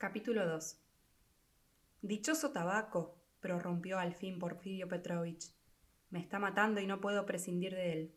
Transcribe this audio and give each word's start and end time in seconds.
Capítulo 0.00 0.46
2 0.46 0.80
Dichoso 2.02 2.52
tabaco, 2.52 3.18
prorrumpió 3.40 3.98
al 3.98 4.14
fin 4.14 4.38
Porfirio 4.38 4.86
Petrovich. 4.86 5.52
Me 6.10 6.20
está 6.20 6.38
matando 6.38 6.80
y 6.80 6.86
no 6.86 7.00
puedo 7.00 7.26
prescindir 7.26 7.74
de 7.74 7.92
él. 7.94 8.14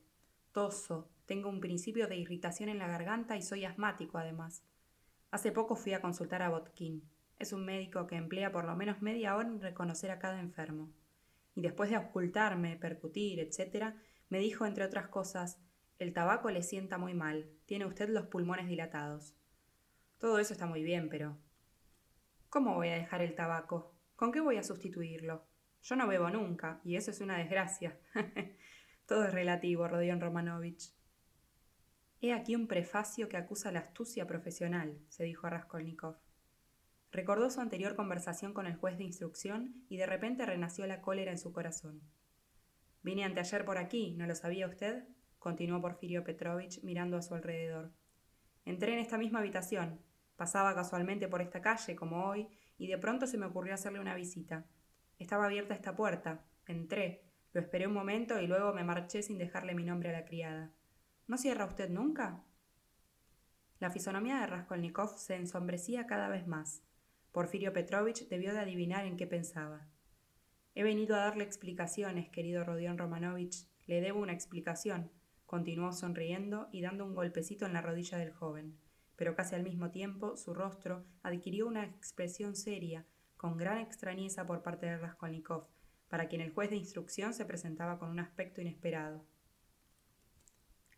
Toso, 0.52 1.10
tengo 1.26 1.50
un 1.50 1.60
principio 1.60 2.08
de 2.08 2.18
irritación 2.18 2.70
en 2.70 2.78
la 2.78 2.88
garganta 2.88 3.36
y 3.36 3.42
soy 3.42 3.66
asmático 3.66 4.20
además. 4.20 4.64
Hace 5.32 5.52
poco 5.52 5.76
fui 5.76 5.94
a 5.94 6.02
consultar 6.02 6.44
a 6.44 6.50
Botkin. 6.50 7.02
Es 7.40 7.52
un 7.52 7.66
médico 7.66 8.06
que 8.06 8.16
emplea 8.16 8.52
por 8.52 8.66
lo 8.66 8.76
menos 8.76 9.02
media 9.02 9.36
hora 9.36 9.48
en 9.48 9.60
reconocer 9.60 10.12
a 10.12 10.20
cada 10.20 10.40
enfermo. 10.40 10.94
Y 11.56 11.62
después 11.62 11.90
de 11.90 11.98
ocultarme, 11.98 12.78
percutir, 12.78 13.40
etc., 13.40 13.96
me 14.30 14.38
dijo, 14.38 14.68
entre 14.68 14.86
otras 14.86 15.08
cosas, 15.08 15.60
el 15.98 16.14
tabaco 16.14 16.52
le 16.52 16.62
sienta 16.62 17.00
muy 17.00 17.16
mal, 17.16 17.50
tiene 17.66 17.88
usted 17.88 18.08
los 18.08 18.28
pulmones 18.28 18.68
dilatados. 18.68 19.34
Todo 20.20 20.38
eso 20.38 20.54
está 20.54 20.68
muy 20.68 20.84
bien, 20.84 21.10
pero 21.10 21.40
¿Cómo 22.52 22.76
voy 22.76 22.90
a 22.90 22.96
dejar 22.96 23.22
el 23.22 23.34
tabaco? 23.34 23.96
¿Con 24.18 24.34
qué 24.34 24.42
voy 24.42 24.58
a 24.58 24.64
sustituirlo? 24.64 25.48
Yo 25.84 25.96
no 25.96 26.06
bebo 26.06 26.30
nunca, 26.30 26.82
y 26.84 26.98
eso 26.98 27.10
es 27.10 27.22
una 27.22 27.38
desgracia. 27.38 27.98
Todo 29.06 29.24
es 29.24 29.34
relativo, 29.34 29.88
Rodion 29.88 30.20
Romanovich. 30.20 30.94
He 32.20 32.34
aquí 32.34 32.58
un 32.58 32.68
prefacio 32.68 33.30
que 33.30 33.38
acusa 33.38 33.72
la 33.72 33.80
astucia 33.80 34.28
profesional, 34.28 35.00
se 35.08 35.24
dijo 35.24 35.48
a 35.48 35.52
Raskolnikov. 35.52 36.18
Recordó 37.14 37.50
su 37.50 37.62
anterior 37.62 37.96
conversación 37.96 38.54
con 38.54 38.68
el 38.68 38.76
juez 38.76 38.98
de 38.98 39.06
instrucción 39.06 39.86
y 39.88 39.96
de 39.96 40.08
repente 40.08 40.46
renació 40.46 40.86
la 40.88 41.00
cólera 41.00 41.32
en 41.32 41.40
su 41.40 41.54
corazón. 41.54 42.02
Vine 43.02 43.24
anteayer 43.24 43.64
por 43.64 43.78
aquí, 43.78 44.14
¿no 44.18 44.28
lo 44.28 44.36
sabía 44.36 44.68
usted? 44.68 45.06
continuó 45.40 45.80
Porfirio 45.80 46.26
Petrovich 46.26 46.84
mirando 46.84 47.16
a 47.16 47.22
su 47.22 47.34
alrededor. 47.34 47.94
Entré 48.66 48.92
en 48.92 49.00
esta 49.00 49.18
misma 49.18 49.40
habitación, 49.40 50.02
Pasaba 50.42 50.74
casualmente 50.74 51.28
por 51.28 51.44
esta 51.44 51.62
calle, 51.62 51.96
como 51.96 52.26
hoy, 52.26 52.48
y 52.80 52.88
de 52.88 52.98
pronto 52.98 53.28
se 53.28 53.38
me 53.38 53.46
ocurrió 53.46 53.76
hacerle 53.76 54.00
una 54.00 54.16
visita. 54.16 54.66
Estaba 55.20 55.46
abierta 55.46 55.76
esta 55.76 55.96
puerta. 55.96 56.44
Entré. 56.66 57.22
Lo 57.54 57.62
esperé 57.62 57.86
un 57.86 57.94
momento 57.94 58.42
y 58.42 58.48
luego 58.48 58.74
me 58.74 58.84
marché 58.84 59.22
sin 59.22 59.38
dejarle 59.38 59.76
mi 59.76 59.84
nombre 59.84 60.10
a 60.10 60.14
la 60.14 60.26
criada. 60.26 60.72
¿No 61.28 61.38
cierra 61.38 61.68
usted 61.68 61.92
nunca? 61.92 62.44
La 63.78 63.92
fisonomía 63.92 64.40
de 64.40 64.48
Raskolnikov 64.48 65.16
se 65.16 65.36
ensombrecía 65.36 66.08
cada 66.08 66.28
vez 66.28 66.48
más. 66.48 66.82
Porfirio 67.32 67.72
Petrovich 67.72 68.28
debió 68.28 68.52
de 68.52 68.62
adivinar 68.62 69.06
en 69.06 69.18
qué 69.18 69.28
pensaba. 69.28 69.90
He 70.74 70.82
venido 70.82 71.16
a 71.16 71.20
darle 71.20 71.44
explicaciones, 71.44 72.30
querido 72.30 72.64
Rodión 72.64 72.98
Romanovich. 72.98 73.68
Le 73.86 74.02
debo 74.02 74.20
una 74.20 74.34
explicación, 74.34 75.12
continuó 75.46 75.94
sonriendo 75.94 76.68
y 76.72 76.82
dando 76.82 77.06
un 77.06 77.14
golpecito 77.14 77.68
en 77.68 77.74
la 77.74 77.82
rodilla 77.84 78.18
del 78.18 78.32
joven 78.32 78.81
pero 79.22 79.36
casi 79.36 79.54
al 79.54 79.62
mismo 79.62 79.92
tiempo 79.92 80.36
su 80.36 80.52
rostro 80.52 81.06
adquirió 81.22 81.68
una 81.68 81.84
expresión 81.84 82.56
seria, 82.56 83.06
con 83.38 83.56
gran 83.56 83.78
extrañeza 83.78 84.48
por 84.48 84.64
parte 84.64 84.88
de 84.88 84.98
Raskolnikov, 84.98 85.68
para 86.10 86.28
quien 86.28 86.42
el 86.42 86.52
juez 86.52 86.72
de 86.72 86.78
instrucción 86.78 87.36
se 87.36 87.46
presentaba 87.46 88.00
con 88.00 88.10
un 88.10 88.20
aspecto 88.20 88.62
inesperado. 88.62 89.24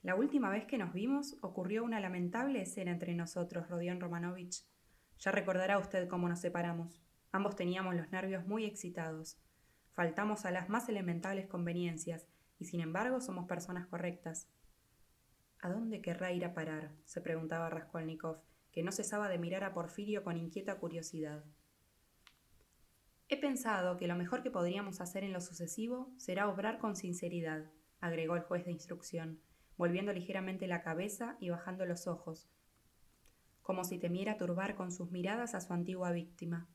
La 0.03 0.15
última 0.15 0.49
vez 0.49 0.63
que 0.63 0.77
nos 0.77 0.93
vimos 0.93 1.35
ocurrió 1.41 1.83
una 1.83 1.99
lamentable 1.99 2.61
escena 2.61 2.91
entre 2.91 3.13
nosotros, 3.13 3.67
Rodion 3.67 3.99
Romanovich. 3.99 4.63
Ya 5.19 5.31
recordará 5.31 5.77
usted 5.77 6.07
cómo 6.07 6.29
nos 6.29 6.39
separamos. 6.39 7.03
Ambos 7.33 7.57
teníamos 7.57 7.93
los 7.93 8.09
nervios 8.13 8.47
muy 8.47 8.63
excitados. 8.63 9.37
Faltamos 9.91 10.45
a 10.45 10.51
las 10.51 10.69
más 10.69 10.87
elementales 10.87 11.47
conveniencias, 11.47 12.29
y 12.57 12.63
sin 12.63 12.79
embargo 12.79 13.19
somos 13.19 13.49
personas 13.49 13.85
correctas. 13.87 14.47
¿A 15.63 15.69
dónde 15.69 16.01
querrá 16.01 16.33
ir 16.33 16.43
a 16.43 16.53
parar? 16.53 16.91
se 17.05 17.21
preguntaba 17.21 17.69
Raskolnikov, 17.69 18.41
que 18.73 18.83
no 18.83 18.91
cesaba 18.91 19.29
de 19.29 19.37
mirar 19.37 19.63
a 19.63 19.73
Porfirio 19.73 20.21
con 20.21 20.35
inquieta 20.35 20.77
curiosidad. 20.77 21.45
He 23.29 23.37
pensado 23.37 23.95
que 23.95 24.09
lo 24.09 24.17
mejor 24.17 24.43
que 24.43 24.51
podríamos 24.51 24.99
hacer 24.99 25.23
en 25.23 25.31
lo 25.31 25.39
sucesivo 25.39 26.11
será 26.17 26.49
obrar 26.49 26.79
con 26.79 26.97
sinceridad, 26.97 27.71
agregó 28.01 28.35
el 28.35 28.41
juez 28.41 28.65
de 28.65 28.73
instrucción, 28.73 29.39
volviendo 29.77 30.11
ligeramente 30.11 30.67
la 30.67 30.81
cabeza 30.81 31.37
y 31.39 31.49
bajando 31.49 31.85
los 31.85 32.07
ojos, 32.07 32.49
como 33.61 33.85
si 33.85 33.97
temiera 33.99 34.35
turbar 34.35 34.75
con 34.75 34.91
sus 34.91 35.11
miradas 35.11 35.55
a 35.55 35.61
su 35.61 35.71
antigua 35.71 36.11
víctima. 36.11 36.67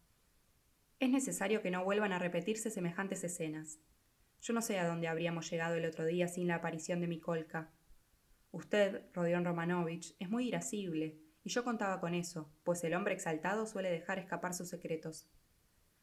Es 0.99 1.11
necesario 1.11 1.61
que 1.61 1.71
no 1.71 1.85
vuelvan 1.85 2.13
a 2.13 2.19
repetirse 2.19 2.71
semejantes 2.71 3.23
escenas. 3.23 3.81
Yo 4.41 4.55
no 4.55 4.63
sé 4.63 4.79
a 4.79 4.89
dónde 4.89 5.09
habríamos 5.09 5.51
llegado 5.51 5.75
el 5.75 5.85
otro 5.85 6.07
día 6.07 6.27
sin 6.27 6.49
la 6.49 6.55
aparición 6.55 7.03
de 7.03 7.09
mi 7.09 7.21
colca, 7.21 7.71
Usted, 8.51 9.07
Rodion 9.13 9.45
Romanovich, 9.45 10.17
es 10.19 10.31
muy 10.31 10.49
irascible, 10.49 11.19
y 11.45 11.51
yo 11.51 11.65
contaba 11.65 12.01
con 12.01 12.15
eso, 12.15 12.53
pues 12.65 12.83
el 12.85 12.95
hombre 12.95 13.15
exaltado 13.15 13.67
suele 13.67 13.91
dejar 13.91 14.19
escapar 14.19 14.55
sus 14.55 14.69
secretos. 14.69 15.29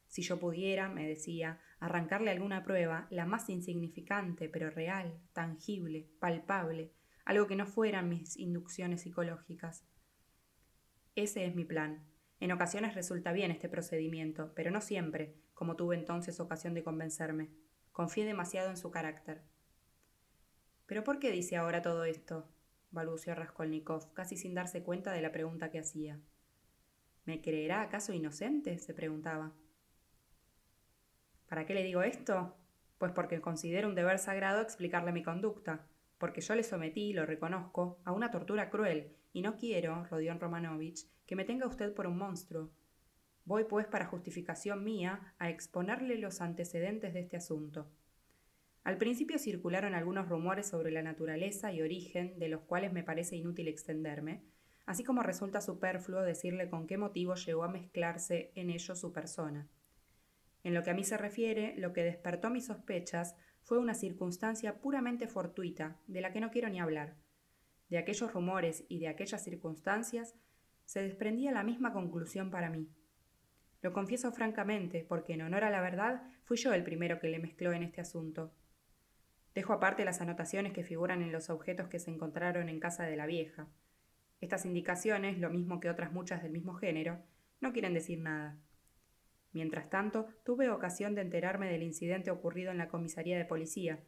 Si 0.08 0.22
yo 0.22 0.40
pudiera, 0.40 0.90
me 0.90 1.08
decía, 1.08 1.60
arrancarle 1.80 2.32
alguna 2.32 2.64
prueba, 2.64 3.08
la 3.10 3.26
más 3.26 3.50
insignificante, 3.50 4.48
pero 4.50 4.70
real, 4.70 5.20
tangible, 5.34 6.10
palpable, 6.20 6.94
algo 7.26 7.48
que 7.48 7.56
no 7.56 7.66
fueran 7.66 8.08
mis 8.08 8.38
inducciones 8.38 9.02
psicológicas. 9.02 9.86
Ese 11.16 11.46
es 11.46 11.56
mi 11.56 11.66
plan. 11.66 12.06
En 12.40 12.52
ocasiones 12.52 12.94
resulta 12.94 13.32
bien 13.32 13.52
este 13.52 13.70
procedimiento, 13.70 14.54
pero 14.56 14.70
no 14.70 14.82
siempre, 14.82 15.36
como 15.54 15.76
tuve 15.76 15.96
entonces 15.96 16.40
ocasión 16.40 16.74
de 16.74 16.84
convencerme. 16.84 17.50
Confié 17.92 18.26
demasiado 18.26 18.70
en 18.70 18.78
su 18.78 18.92
carácter. 18.92 19.44
¿Pero 20.86 21.04
por 21.04 21.20
qué 21.20 21.32
dice 21.32 21.58
ahora 21.58 21.82
todo 21.82 22.06
esto? 22.06 22.48
balbuceó 22.92 23.36
Raskolnikov, 23.36 24.14
casi 24.14 24.38
sin 24.38 24.54
darse 24.54 24.84
cuenta 24.84 25.12
de 25.12 25.22
la 25.22 25.32
pregunta 25.32 25.70
que 25.70 25.80
hacía. 25.80 26.20
¿Me 27.26 27.42
creerá 27.42 27.82
acaso 27.82 28.14
inocente? 28.14 28.78
se 28.78 28.94
preguntaba. 28.94 29.54
¿Para 31.48 31.66
qué 31.66 31.74
le 31.74 31.84
digo 31.84 32.04
esto? 32.04 32.56
Pues 32.98 33.12
porque 33.12 33.42
considero 33.42 33.88
un 33.88 33.96
deber 33.96 34.20
sagrado 34.20 34.62
explicarle 34.62 35.12
mi 35.12 35.24
conducta, 35.24 35.88
porque 36.18 36.42
yo 36.42 36.56
le 36.56 36.64
sometí, 36.64 37.14
lo 37.14 37.26
reconozco, 37.26 38.00
a 38.06 38.12
una 38.14 38.32
tortura 38.32 38.70
cruel, 38.70 39.16
y 39.34 39.42
no 39.42 39.58
quiero, 39.58 40.06
Rodion 40.06 40.40
Romanovich, 40.40 41.08
que 41.26 41.36
me 41.36 41.46
tenga 41.46 41.68
usted 41.68 41.94
por 41.94 42.08
un 42.08 42.18
monstruo. 42.18 42.72
Voy, 43.44 43.66
pues, 43.66 43.86
para 43.86 44.06
justificación 44.06 44.84
mía, 44.84 45.34
a 45.38 45.50
exponerle 45.50 46.18
los 46.18 46.42
antecedentes 46.42 47.14
de 47.14 47.20
este 47.20 47.38
asunto. 47.38 47.92
Al 48.86 48.98
principio 48.98 49.40
circularon 49.40 49.96
algunos 49.96 50.30
rumores 50.30 50.68
sobre 50.68 50.92
la 50.92 51.02
naturaleza 51.02 51.74
y 51.74 51.82
origen, 51.82 52.38
de 52.38 52.50
los 52.50 52.62
cuales 52.62 52.94
me 52.94 53.02
parece 53.02 53.36
inútil 53.36 53.68
extenderme, 53.68 54.44
así 54.86 55.04
como 55.04 55.24
resulta 55.24 55.60
superfluo 55.60 56.22
decirle 56.22 56.70
con 56.70 56.86
qué 56.86 56.96
motivo 56.96 57.34
llegó 57.34 57.64
a 57.64 57.68
mezclarse 57.68 58.52
en 58.54 58.70
ello 58.70 58.96
su 58.96 59.12
persona. 59.12 59.68
En 60.64 60.76
lo 60.76 60.84
que 60.84 60.92
a 60.92 60.94
mí 60.94 61.04
se 61.04 61.18
refiere, 61.18 61.74
lo 61.78 61.94
que 61.94 62.04
despertó 62.04 62.52
mis 62.52 62.68
sospechas 62.68 63.36
fue 63.64 63.80
una 63.80 63.96
circunstancia 63.96 64.80
puramente 64.80 65.28
fortuita, 65.28 66.00
de 66.06 66.22
la 66.22 66.32
que 66.32 66.40
no 66.40 66.52
quiero 66.52 66.70
ni 66.70 66.80
hablar. 66.80 67.16
De 67.90 67.98
aquellos 67.98 68.34
rumores 68.34 68.86
y 68.88 69.00
de 69.00 69.08
aquellas 69.08 69.44
circunstancias 69.44 70.36
se 70.84 71.02
desprendía 71.02 71.52
la 71.52 71.64
misma 71.64 71.92
conclusión 71.92 72.52
para 72.52 72.70
mí. 72.70 72.88
Lo 73.82 73.94
confieso 73.94 74.32
francamente, 74.32 75.04
porque 75.10 75.34
en 75.34 75.42
honor 75.42 75.64
a 75.64 75.72
la 75.72 75.82
verdad 75.82 76.22
fui 76.44 76.58
yo 76.58 76.72
el 76.72 76.84
primero 76.84 77.20
que 77.20 77.30
le 77.30 77.40
mezcló 77.40 77.74
en 77.74 77.82
este 77.82 78.02
asunto. 78.02 78.54
Dejo 79.56 79.72
aparte 79.72 80.04
las 80.04 80.20
anotaciones 80.20 80.74
que 80.74 80.84
figuran 80.84 81.22
en 81.22 81.32
los 81.32 81.50
objetos 81.50 81.88
que 81.88 81.98
se 81.98 82.12
encontraron 82.12 82.68
en 82.68 82.82
casa 82.82 83.06
de 83.06 83.16
la 83.16 83.26
vieja. 83.26 83.70
Estas 84.42 84.66
indicaciones, 84.66 85.40
lo 85.40 85.50
mismo 85.50 85.80
que 85.80 85.90
otras 85.90 86.12
muchas 86.12 86.44
del 86.44 86.52
mismo 86.52 86.74
género, 86.74 87.24
no 87.62 87.72
quieren 87.72 87.94
decir 87.94 88.20
nada. 88.20 88.60
Mientras 89.54 89.90
tanto, 89.90 90.28
tuve 90.44 90.70
ocasión 90.70 91.16
de 91.16 91.22
enterarme 91.22 91.72
del 91.72 91.84
incidente 91.84 92.32
ocurrido 92.32 92.72
en 92.72 92.78
la 92.78 92.90
comisaría 92.90 93.38
de 93.38 93.46
policía. 93.46 94.04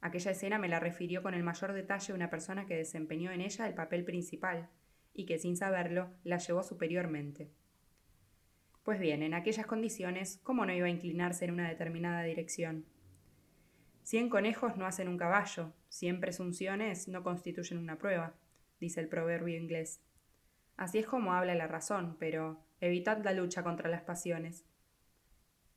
Aquella 0.00 0.32
escena 0.32 0.58
me 0.58 0.68
la 0.68 0.80
refirió 0.80 1.22
con 1.22 1.34
el 1.34 1.44
mayor 1.44 1.72
detalle 1.72 2.12
una 2.12 2.28
persona 2.28 2.66
que 2.66 2.76
desempeñó 2.76 3.30
en 3.30 3.40
ella 3.42 3.68
el 3.68 3.74
papel 3.74 4.04
principal, 4.04 4.68
y 5.14 5.26
que 5.26 5.38
sin 5.38 5.56
saberlo 5.56 6.10
la 6.24 6.38
llevó 6.38 6.64
superiormente. 6.64 7.52
Pues 8.82 8.98
bien, 8.98 9.22
en 9.22 9.34
aquellas 9.34 9.66
condiciones, 9.66 10.40
¿cómo 10.42 10.66
no 10.66 10.74
iba 10.74 10.88
a 10.88 10.90
inclinarse 10.90 11.44
en 11.44 11.52
una 11.52 11.68
determinada 11.68 12.24
dirección? 12.24 12.86
Cien 14.04 14.28
conejos 14.28 14.76
no 14.76 14.84
hacen 14.84 15.08
un 15.08 15.16
caballo, 15.16 15.72
cien 15.88 16.20
presunciones 16.20 17.08
no 17.08 17.22
constituyen 17.22 17.78
una 17.78 17.96
prueba, 17.96 18.34
dice 18.78 19.00
el 19.00 19.08
proverbio 19.08 19.56
inglés. 19.56 20.02
Así 20.76 20.98
es 20.98 21.06
como 21.06 21.32
habla 21.32 21.54
la 21.54 21.68
razón, 21.68 22.18
pero 22.20 22.60
evitad 22.80 23.24
la 23.24 23.32
lucha 23.32 23.62
contra 23.62 23.88
las 23.88 24.02
pasiones. 24.02 24.66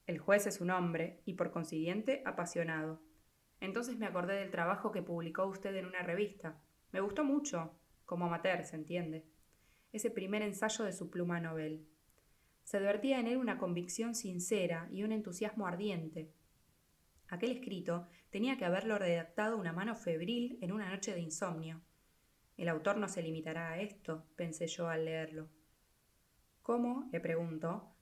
El 0.08 0.20
juez 0.20 0.46
es 0.46 0.60
un 0.60 0.72
hombre 0.72 1.22
y 1.24 1.36
por 1.36 1.52
consiguiente 1.52 2.22
apasionado. 2.26 3.02
Entonces 3.62 3.98
me 3.98 4.06
acordé 4.06 4.36
del 4.36 4.52
trabajo 4.52 4.92
que 4.92 5.02
publicó 5.02 5.46
usted 5.46 5.74
en 5.76 5.86
una 5.86 6.02
revista. 6.02 6.62
Me 6.92 7.00
gustó 7.00 7.24
mucho, 7.24 7.80
como 8.06 8.26
amateur, 8.26 8.66
se 8.66 8.76
entiende. 8.76 9.26
Ese 9.94 10.12
primer 10.12 10.42
ensayo 10.42 10.84
de 10.84 10.92
su 10.92 11.10
pluma 11.10 11.40
novel. 11.40 11.88
Se 12.66 12.76
advertía 12.76 13.22
en 13.22 13.28
él 13.28 13.38
una 13.38 13.58
convicción 13.58 14.16
sincera 14.16 14.90
y 14.92 15.04
un 15.04 15.14
entusiasmo 15.14 15.66
ardiente, 15.66 16.34
Aquel 17.30 17.52
escrito 17.52 18.08
tenía 18.30 18.58
que 18.58 18.66
haberlo 18.66 18.98
redactado 18.98 19.58
una 19.58 19.74
mano 19.74 19.96
febril 19.96 20.58
en 20.62 20.72
una 20.72 20.90
noche 20.90 21.14
de 21.14 21.20
insomnio. 21.20 21.82
El 22.56 22.70
autor 22.70 22.98
no 22.98 23.08
se 23.08 23.22
limitará 23.22 23.70
a 23.70 23.80
esto, 23.80 24.26
pensé 24.36 24.68
yo 24.68 24.88
al 24.88 25.06
leerlo. 25.06 25.50
¿Cómo, 26.62 27.08
le 27.12 27.20
pregunto, 27.20 27.94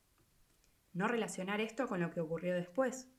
no 0.93 1.07
relacionar 1.07 1.59
esto 1.59 1.87
con 1.87 1.99
lo 1.99 2.09
que 2.11 2.21
ocurrió 2.21 2.55
después? 2.55 3.09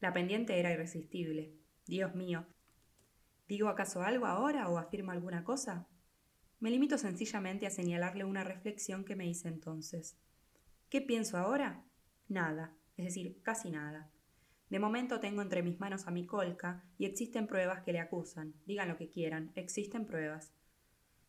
La 0.00 0.12
pendiente 0.12 0.58
era 0.58 0.72
irresistible. 0.72 1.54
Dios 1.86 2.14
mío. 2.14 2.46
¿Digo 3.46 3.68
acaso 3.68 4.02
algo 4.02 4.26
ahora 4.26 4.68
o 4.68 4.78
afirmo 4.78 5.10
alguna 5.10 5.44
cosa? 5.44 5.88
Me 6.60 6.70
limito 6.70 6.98
sencillamente 6.98 7.66
a 7.66 7.70
señalarle 7.70 8.24
una 8.24 8.44
reflexión 8.44 9.04
que 9.04 9.16
me 9.16 9.26
hice 9.26 9.48
entonces. 9.48 10.16
¿Qué 10.88 11.00
pienso 11.00 11.36
ahora? 11.36 11.84
Nada, 12.28 12.76
es 12.96 13.06
decir, 13.06 13.40
casi 13.42 13.70
nada. 13.70 14.10
De 14.70 14.78
momento 14.78 15.18
tengo 15.18 15.42
entre 15.42 15.64
mis 15.64 15.80
manos 15.80 16.06
a 16.06 16.12
mi 16.12 16.24
colca 16.26 16.84
y 16.96 17.04
existen 17.04 17.48
pruebas 17.48 17.82
que 17.82 17.92
le 17.92 17.98
acusan. 17.98 18.54
Digan 18.66 18.88
lo 18.88 18.96
que 18.96 19.10
quieran, 19.10 19.50
existen 19.56 20.06
pruebas. 20.06 20.54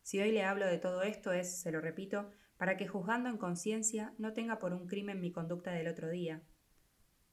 Si 0.02 0.20
hoy 0.20 0.30
le 0.30 0.44
hablo 0.44 0.66
de 0.66 0.78
todo 0.78 1.02
esto 1.02 1.32
es, 1.32 1.60
se 1.60 1.72
lo 1.72 1.80
repito, 1.80 2.30
para 2.56 2.76
que 2.76 2.86
juzgando 2.86 3.28
en 3.28 3.38
conciencia 3.38 4.14
no 4.16 4.32
tenga 4.32 4.60
por 4.60 4.72
un 4.72 4.86
crimen 4.86 5.20
mi 5.20 5.32
conducta 5.32 5.72
del 5.72 5.88
otro 5.88 6.08
día. 6.08 6.40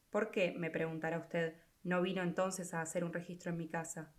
¿Por 0.09 0.31
qué, 0.31 0.55
me 0.57 0.71
preguntará 0.71 1.19
usted, 1.19 1.55
no 1.83 2.01
vino 2.01 2.23
entonces 2.23 2.73
a 2.73 2.81
hacer 2.81 3.03
un 3.03 3.13
registro 3.13 3.51
en 3.51 3.57
mi 3.57 3.69
casa? 3.69 4.15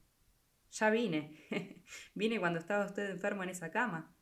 Ya 0.71 0.91
vine. 0.91 1.45
vine 2.15 2.39
cuando 2.39 2.61
estaba 2.61 2.87
usted 2.87 3.11
enfermo 3.11 3.43
en 3.43 3.49
esa 3.49 3.73
cama. 3.73 4.15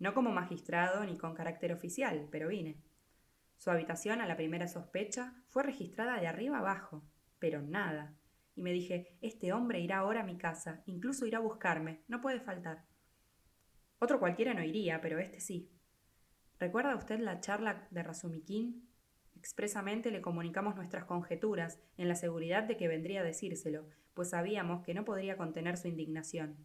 No 0.00 0.14
como 0.14 0.32
magistrado 0.32 1.04
ni 1.04 1.16
con 1.16 1.34
carácter 1.34 1.72
oficial, 1.72 2.28
pero 2.32 2.48
vine. 2.48 2.82
Su 3.58 3.70
habitación, 3.72 4.20
a 4.20 4.26
la 4.26 4.36
primera 4.36 4.68
sospecha, 4.68 5.34
fue 5.48 5.64
registrada 5.64 6.20
de 6.20 6.28
arriba 6.28 6.58
abajo, 6.58 7.04
pero 7.40 7.60
nada. 7.60 8.16
Y 8.54 8.62
me 8.62 8.72
dije, 8.72 9.18
este 9.20 9.52
hombre 9.52 9.80
irá 9.80 9.98
ahora 9.98 10.20
a 10.20 10.24
mi 10.24 10.38
casa, 10.38 10.82
incluso 10.86 11.26
irá 11.26 11.38
a 11.38 11.42
buscarme, 11.42 12.04
no 12.06 12.20
puede 12.20 12.40
faltar. 12.40 12.86
Otro 13.98 14.20
cualquiera 14.20 14.54
no 14.54 14.62
iría, 14.62 15.00
pero 15.00 15.18
este 15.18 15.40
sí. 15.40 15.72
¿Recuerda 16.60 16.94
usted 16.94 17.18
la 17.18 17.40
charla 17.40 17.88
de 17.90 18.02
Razumiquín? 18.04 18.88
Expresamente 19.36 20.12
le 20.12 20.22
comunicamos 20.22 20.76
nuestras 20.76 21.04
conjeturas, 21.04 21.80
en 21.96 22.08
la 22.08 22.14
seguridad 22.14 22.62
de 22.62 22.76
que 22.76 22.88
vendría 22.88 23.20
a 23.20 23.24
decírselo, 23.24 23.88
pues 24.14 24.30
sabíamos 24.30 24.84
que 24.84 24.94
no 24.94 25.04
podría 25.04 25.36
contener 25.36 25.76
su 25.76 25.88
indignación. 25.88 26.64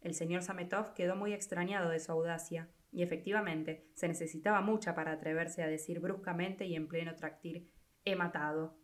El 0.00 0.14
señor 0.14 0.42
Sametov 0.42 0.94
quedó 0.94 1.14
muy 1.14 1.32
extrañado 1.32 1.88
de 1.90 2.00
su 2.00 2.10
audacia, 2.10 2.68
y 2.92 3.02
efectivamente, 3.02 3.86
se 3.94 4.08
necesitaba 4.08 4.60
mucha 4.60 4.94
para 4.94 5.12
atreverse 5.12 5.62
a 5.62 5.68
decir 5.68 6.00
bruscamente 6.00 6.66
y 6.66 6.74
en 6.74 6.88
pleno 6.88 7.14
tractir 7.14 7.68
he 8.04 8.16
matado. 8.16 8.76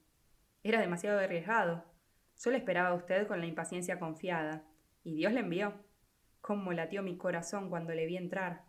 Era 0.62 0.80
demasiado 0.80 1.18
arriesgado. 1.18 1.84
Yo 2.38 2.50
le 2.50 2.58
esperaba 2.58 2.90
a 2.90 2.94
usted 2.94 3.26
con 3.26 3.40
la 3.40 3.46
impaciencia 3.46 3.98
confiada, 3.98 4.64
y 5.02 5.14
Dios 5.14 5.32
le 5.32 5.40
envió. 5.40 5.84
Cómo 6.40 6.72
latió 6.72 7.02
mi 7.02 7.16
corazón 7.16 7.70
cuando 7.70 7.94
le 7.94 8.06
vi 8.06 8.16
entrar. 8.16 8.64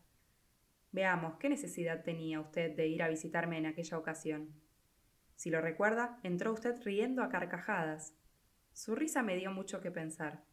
Veamos, 0.92 1.38
¿qué 1.38 1.50
necesidad 1.50 2.04
tenía 2.04 2.39
usted 2.39 2.75
de 2.75 2.88
ir 2.88 3.04
a 3.04 3.10
visitarme 3.10 3.57
en 3.57 3.68
aquella 3.68 3.98
ocasión? 3.98 4.54
Si 5.36 5.51
lo 5.51 5.62
recuerda, 5.62 6.19
entró 6.24 6.54
usted 6.54 6.81
riendo 6.84 7.22
a 7.22 7.30
carcajadas. 7.30 8.16
Su 8.74 8.95
risa 8.95 9.22
me 9.22 9.36
dio 9.36 9.51
mucho 9.51 9.81
que 9.81 9.92
pensar 9.92 10.46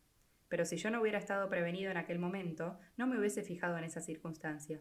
pero 0.55 0.65
si 0.65 0.77
yo 0.77 0.89
no 0.89 1.01
hubiera 1.01 1.19
estado 1.19 1.49
prevenido 1.49 1.91
en 1.91 1.97
aquel 1.97 2.21
momento, 2.21 2.79
no 2.97 3.09
me 3.09 3.19
hubiese 3.19 3.43
fijado 3.43 3.77
en 3.77 3.83
esa 3.83 4.01
circunstancia. 4.01 4.81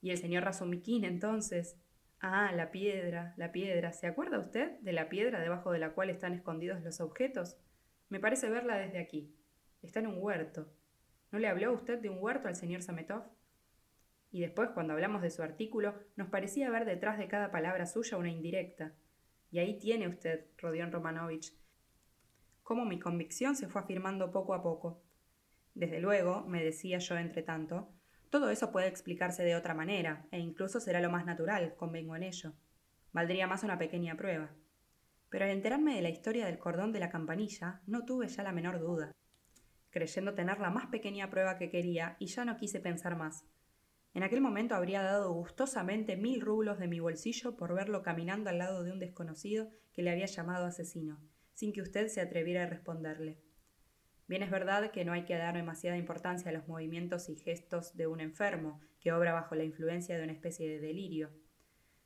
Y 0.00 0.12
el 0.12 0.18
señor 0.18 0.44
Razumiquín, 0.44 1.04
entonces. 1.04 1.76
Ah, 2.20 2.52
la 2.52 2.70
piedra, 2.70 3.34
la 3.36 3.50
piedra. 3.50 3.92
¿Se 3.92 4.06
acuerda 4.06 4.38
usted 4.38 4.78
de 4.78 4.92
la 4.92 5.08
piedra 5.08 5.40
debajo 5.40 5.72
de 5.72 5.80
la 5.80 5.90
cual 5.90 6.08
están 6.08 6.34
escondidos 6.34 6.84
los 6.84 7.00
objetos? 7.00 7.56
Me 8.10 8.20
parece 8.20 8.48
verla 8.48 8.78
desde 8.78 9.00
aquí. 9.00 9.34
Está 9.82 9.98
en 9.98 10.06
un 10.06 10.18
huerto. 10.18 10.72
¿No 11.32 11.40
le 11.40 11.48
habló 11.48 11.72
usted 11.72 11.98
de 11.98 12.08
un 12.08 12.18
huerto 12.20 12.46
al 12.46 12.54
señor 12.54 12.82
Sametov? 12.82 13.24
Y 14.30 14.40
después, 14.40 14.70
cuando 14.70 14.92
hablamos 14.92 15.20
de 15.20 15.30
su 15.30 15.42
artículo, 15.42 15.96
nos 16.14 16.28
parecía 16.28 16.70
ver 16.70 16.84
detrás 16.84 17.18
de 17.18 17.26
cada 17.26 17.50
palabra 17.50 17.86
suya 17.86 18.18
una 18.18 18.30
indirecta. 18.30 18.94
Y 19.50 19.58
ahí 19.58 19.80
tiene 19.80 20.06
usted, 20.06 20.46
Rodion 20.58 20.92
Romanovich, 20.92 21.52
cómo 22.62 22.84
mi 22.84 22.98
convicción 22.98 23.56
se 23.56 23.68
fue 23.68 23.82
afirmando 23.82 24.30
poco 24.30 24.54
a 24.54 24.62
poco. 24.62 25.02
Desde 25.74 26.00
luego, 26.00 26.44
me 26.46 26.62
decía 26.62 26.98
yo 26.98 27.16
entre 27.16 27.42
tanto, 27.42 27.92
todo 28.30 28.50
eso 28.50 28.72
puede 28.72 28.88
explicarse 28.88 29.42
de 29.42 29.56
otra 29.56 29.74
manera, 29.74 30.26
e 30.30 30.38
incluso 30.38 30.80
será 30.80 31.00
lo 31.00 31.10
más 31.10 31.26
natural, 31.26 31.74
convengo 31.76 32.16
en 32.16 32.22
ello. 32.22 32.54
Valdría 33.12 33.46
más 33.46 33.62
una 33.62 33.78
pequeña 33.78 34.16
prueba. 34.16 34.54
Pero 35.28 35.44
al 35.44 35.50
enterarme 35.50 35.94
de 35.94 36.02
la 36.02 36.08
historia 36.08 36.46
del 36.46 36.58
cordón 36.58 36.92
de 36.92 37.00
la 37.00 37.10
campanilla, 37.10 37.82
no 37.86 38.04
tuve 38.04 38.28
ya 38.28 38.42
la 38.42 38.52
menor 38.52 38.80
duda, 38.80 39.12
creyendo 39.90 40.34
tener 40.34 40.60
la 40.60 40.70
más 40.70 40.86
pequeña 40.86 41.28
prueba 41.28 41.58
que 41.58 41.68
quería, 41.68 42.16
y 42.18 42.26
ya 42.26 42.44
no 42.44 42.56
quise 42.56 42.80
pensar 42.80 43.16
más. 43.16 43.44
En 44.14 44.22
aquel 44.22 44.40
momento 44.40 44.74
habría 44.74 45.02
dado 45.02 45.32
gustosamente 45.32 46.16
mil 46.16 46.40
rublos 46.40 46.78
de 46.78 46.88
mi 46.88 47.00
bolsillo 47.00 47.56
por 47.56 47.74
verlo 47.74 48.02
caminando 48.02 48.50
al 48.50 48.58
lado 48.58 48.82
de 48.82 48.92
un 48.92 48.98
desconocido 48.98 49.68
que 49.92 50.02
le 50.02 50.10
había 50.10 50.26
llamado 50.26 50.66
asesino, 50.66 51.18
sin 51.54 51.72
que 51.72 51.82
usted 51.82 52.08
se 52.08 52.20
atreviera 52.20 52.64
a 52.64 52.66
responderle. 52.66 53.38
Bien 54.28 54.42
es 54.42 54.50
verdad 54.50 54.90
que 54.90 55.04
no 55.04 55.12
hay 55.12 55.24
que 55.24 55.36
dar 55.36 55.54
demasiada 55.54 55.96
importancia 55.96 56.50
a 56.50 56.54
los 56.54 56.66
movimientos 56.66 57.28
y 57.28 57.36
gestos 57.36 57.96
de 57.96 58.06
un 58.06 58.20
enfermo 58.20 58.80
que 59.00 59.12
obra 59.12 59.32
bajo 59.32 59.54
la 59.54 59.64
influencia 59.64 60.16
de 60.16 60.24
una 60.24 60.32
especie 60.32 60.68
de 60.68 60.78
delirio. 60.78 61.30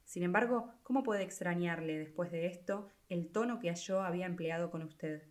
Sin 0.04 0.22
embargo, 0.22 0.72
¿cómo 0.82 1.02
puede 1.02 1.22
extrañarle 1.22 1.98
después 1.98 2.30
de 2.30 2.46
esto 2.46 2.88
el 3.08 3.30
tono 3.30 3.60
que 3.60 3.74
yo 3.74 4.02
había 4.02 4.26
empleado 4.26 4.70
con 4.70 4.82
usted? 4.82 5.22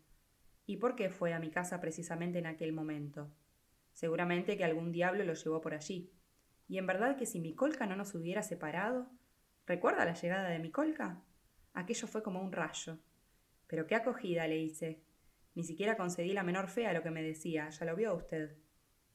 ¿Y 0.66 0.78
por 0.78 0.96
qué 0.96 1.10
fue 1.10 1.34
a 1.34 1.40
mi 1.40 1.50
casa 1.50 1.80
precisamente 1.80 2.40
en 2.40 2.46
aquel 2.46 2.74
momento? 2.74 3.32
Seguramente 3.94 4.58
que 4.58 4.66
algún 4.66 4.92
diablo 4.92 5.24
lo 5.24 5.34
llevó 5.34 5.62
por 5.62 5.74
allí. 5.74 6.12
Y 6.68 6.78
en 6.78 6.88
verdad 6.88 7.16
que 7.16 7.26
si 7.26 7.40
mi 7.40 7.54
colca 7.54 7.86
no 7.86 7.96
nos 7.96 8.16
hubiera 8.16 8.44
separado. 8.44 9.10
¿Recuerda 9.66 10.06
la 10.06 10.14
llegada 10.14 10.50
de 10.50 10.60
mi 10.60 10.72
colca? 10.72 11.24
Aquello 11.74 12.08
fue 12.08 12.22
como 12.22 12.42
un 12.42 12.52
rayo. 12.52 13.00
Pero 13.68 13.88
qué 13.88 13.96
acogida 13.96 14.48
le 14.48 14.58
hice. 14.58 15.02
Ni 15.54 15.64
siquiera 15.64 15.98
concedí 15.98 16.34
la 16.34 16.44
menor 16.44 16.68
fe 16.70 16.88
a 16.88 16.94
lo 16.94 17.02
que 17.02 17.12
me 17.12 17.24
decía, 17.24 17.70
ya 17.70 17.86
lo 17.86 17.96
vio 17.96 18.14
usted. 18.14 18.58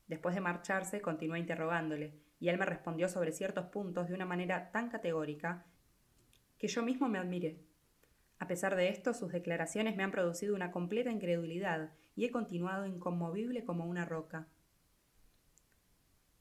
Después 0.07 0.35
de 0.35 0.41
marcharse, 0.41 1.01
continué 1.01 1.39
interrogándole, 1.39 2.15
y 2.41 2.49
él 2.49 2.59
me 2.59 2.67
respondió 2.67 3.09
sobre 3.09 3.33
ciertos 3.33 3.67
puntos 3.67 4.09
de 4.09 4.15
una 4.15 4.27
manera 4.27 4.71
tan 4.73 4.89
categórica 4.89 5.67
que 6.59 6.69
yo 6.69 6.83
mismo 6.83 7.09
me 7.09 7.19
admiré. 7.19 7.61
A 8.39 8.47
pesar 8.47 8.75
de 8.75 8.89
esto, 8.89 9.15
sus 9.15 9.33
declaraciones 9.33 9.97
me 9.97 10.03
han 10.03 10.11
producido 10.11 10.55
una 10.55 10.73
completa 10.73 11.11
incredulidad, 11.11 11.93
y 12.17 12.25
he 12.25 12.31
continuado 12.31 12.87
inconmovible 12.87 13.65
como 13.65 13.87
una 13.87 14.05
roca. 14.05 14.49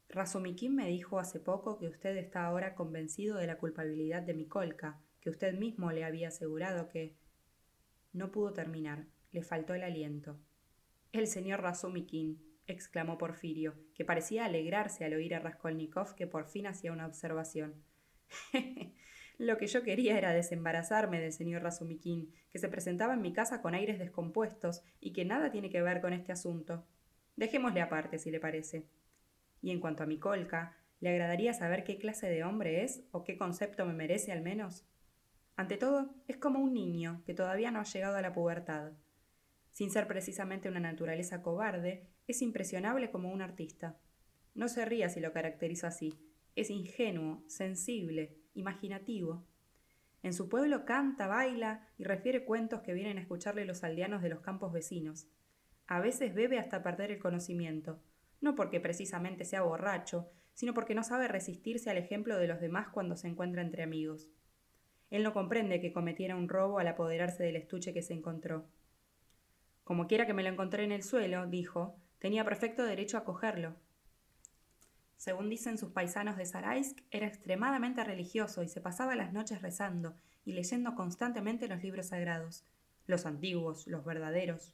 Razumikin 0.09 0.75
me 0.75 0.87
dijo 0.87 1.19
hace 1.19 1.39
poco 1.39 1.77
que 1.77 1.87
usted 1.87 2.17
está 2.17 2.45
ahora 2.45 2.73
convencido 2.73 3.37
de 3.37 3.45
la 3.45 3.57
culpabilidad 3.57 4.23
de 4.23 4.33
mi 4.33 4.47
colca, 4.47 4.99
que 5.21 5.29
usted 5.29 5.53
mismo 5.53 5.91
le 5.91 6.03
había 6.03 6.29
asegurado 6.29 6.89
que, 6.89 7.15
no 8.13 8.31
pudo 8.31 8.53
terminar, 8.53 9.05
le 9.31 9.43
faltó 9.43 9.73
el 9.73 9.83
aliento. 9.83 10.39
El 11.11 11.27
señor 11.27 11.61
Razumikin, 11.61 12.41
exclamó 12.67 13.17
Porfirio, 13.17 13.75
que 13.95 14.05
parecía 14.05 14.45
alegrarse 14.45 15.05
al 15.05 15.13
oír 15.13 15.35
a 15.35 15.39
Raskolnikov 15.39 16.15
que 16.15 16.27
por 16.27 16.45
fin 16.45 16.67
hacía 16.67 16.91
una 16.91 17.05
observación. 17.05 17.83
Lo 19.37 19.57
que 19.57 19.67
yo 19.67 19.83
quería 19.83 20.17
era 20.17 20.33
desembarazarme 20.33 21.21
del 21.21 21.31
señor 21.31 21.63
Razumikin, 21.63 22.33
que 22.51 22.59
se 22.59 22.67
presentaba 22.67 23.13
en 23.13 23.21
mi 23.21 23.31
casa 23.31 23.61
con 23.61 23.73
aires 23.73 23.97
descompuestos 23.97 24.83
y 24.99 25.13
que 25.13 25.25
nada 25.25 25.49
tiene 25.49 25.69
que 25.69 25.81
ver 25.81 26.01
con 26.01 26.13
este 26.13 26.31
asunto. 26.31 26.85
Dejémosle 27.37 27.81
aparte, 27.81 28.19
si 28.19 28.31
le 28.31 28.39
parece. 28.39 28.85
Y 29.61 29.71
en 29.71 29.79
cuanto 29.79 30.03
a 30.03 30.07
mi 30.07 30.19
colca, 30.19 30.77
¿le 30.99 31.09
agradaría 31.09 31.53
saber 31.53 31.85
qué 31.85 31.97
clase 31.97 32.27
de 32.29 32.43
hombre 32.43 32.83
es 32.83 33.03
o 33.11 33.23
qué 33.23 33.37
concepto 33.37 33.85
me 33.85 33.93
merece 33.93 34.33
al 34.33 34.41
menos? 34.41 34.85
Ante 35.59 35.75
todo, 35.75 36.15
es 36.29 36.37
como 36.37 36.59
un 36.59 36.73
niño 36.73 37.21
que 37.25 37.33
todavía 37.33 37.69
no 37.69 37.81
ha 37.81 37.83
llegado 37.83 38.15
a 38.15 38.21
la 38.21 38.31
pubertad. 38.31 38.93
Sin 39.73 39.91
ser 39.91 40.07
precisamente 40.07 40.69
una 40.69 40.79
naturaleza 40.79 41.41
cobarde, 41.41 42.07
es 42.27 42.41
impresionable 42.41 43.11
como 43.11 43.29
un 43.29 43.41
artista. 43.41 43.97
No 44.55 44.69
se 44.69 44.85
ría 44.85 45.09
si 45.09 45.19
lo 45.19 45.33
caracterizo 45.33 45.85
así. 45.85 46.17
Es 46.55 46.69
ingenuo, 46.69 47.43
sensible, 47.47 48.37
imaginativo. 48.53 49.45
En 50.23 50.31
su 50.31 50.47
pueblo 50.47 50.85
canta, 50.85 51.27
baila 51.27 51.89
y 51.97 52.05
refiere 52.05 52.45
cuentos 52.45 52.79
que 52.79 52.93
vienen 52.93 53.17
a 53.17 53.21
escucharle 53.21 53.65
los 53.65 53.83
aldeanos 53.83 54.21
de 54.21 54.29
los 54.29 54.39
campos 54.39 54.71
vecinos. 54.71 55.27
A 55.87 55.99
veces 55.99 56.33
bebe 56.33 56.57
hasta 56.57 56.83
perder 56.83 57.11
el 57.11 57.19
conocimiento, 57.19 58.01
no 58.39 58.55
porque 58.55 58.79
precisamente 58.79 59.43
sea 59.43 59.63
borracho, 59.63 60.31
sino 60.53 60.73
porque 60.73 60.95
no 60.95 61.03
sabe 61.03 61.27
resistirse 61.27 61.89
al 61.89 61.97
ejemplo 61.97 62.37
de 62.37 62.47
los 62.47 62.61
demás 62.61 62.87
cuando 62.87 63.17
se 63.17 63.27
encuentra 63.27 63.61
entre 63.61 63.83
amigos. 63.83 64.29
Él 65.09 65.23
no 65.23 65.33
comprende 65.33 65.81
que 65.81 65.91
cometiera 65.91 66.35
un 66.35 66.49
robo 66.49 66.79
al 66.79 66.87
apoderarse 66.87 67.43
del 67.43 67.55
estuche 67.55 67.93
que 67.93 68.03
se 68.03 68.13
encontró. 68.13 68.65
Como 69.83 70.07
quiera 70.07 70.27
que 70.27 70.33
me 70.33 70.43
lo 70.43 70.49
encontré 70.49 70.83
en 70.83 70.91
el 70.91 71.03
suelo, 71.03 71.47
dijo, 71.47 71.95
tenía 72.19 72.45
perfecto 72.45 72.83
derecho 72.83 73.17
a 73.17 73.23
cogerlo. 73.23 73.75
Según 75.17 75.49
dicen 75.49 75.77
sus 75.77 75.91
paisanos 75.91 76.37
de 76.37 76.45
Saraisk, 76.45 76.99
era 77.11 77.27
extremadamente 77.27 78.03
religioso 78.03 78.63
y 78.63 78.69
se 78.69 78.81
pasaba 78.81 79.15
las 79.15 79.33
noches 79.33 79.61
rezando 79.61 80.15
y 80.45 80.53
leyendo 80.53 80.95
constantemente 80.95 81.67
los 81.67 81.83
libros 81.83 82.07
sagrados, 82.07 82.63
los 83.05 83.25
antiguos, 83.25 83.87
los 83.87 84.05
verdaderos. 84.05 84.73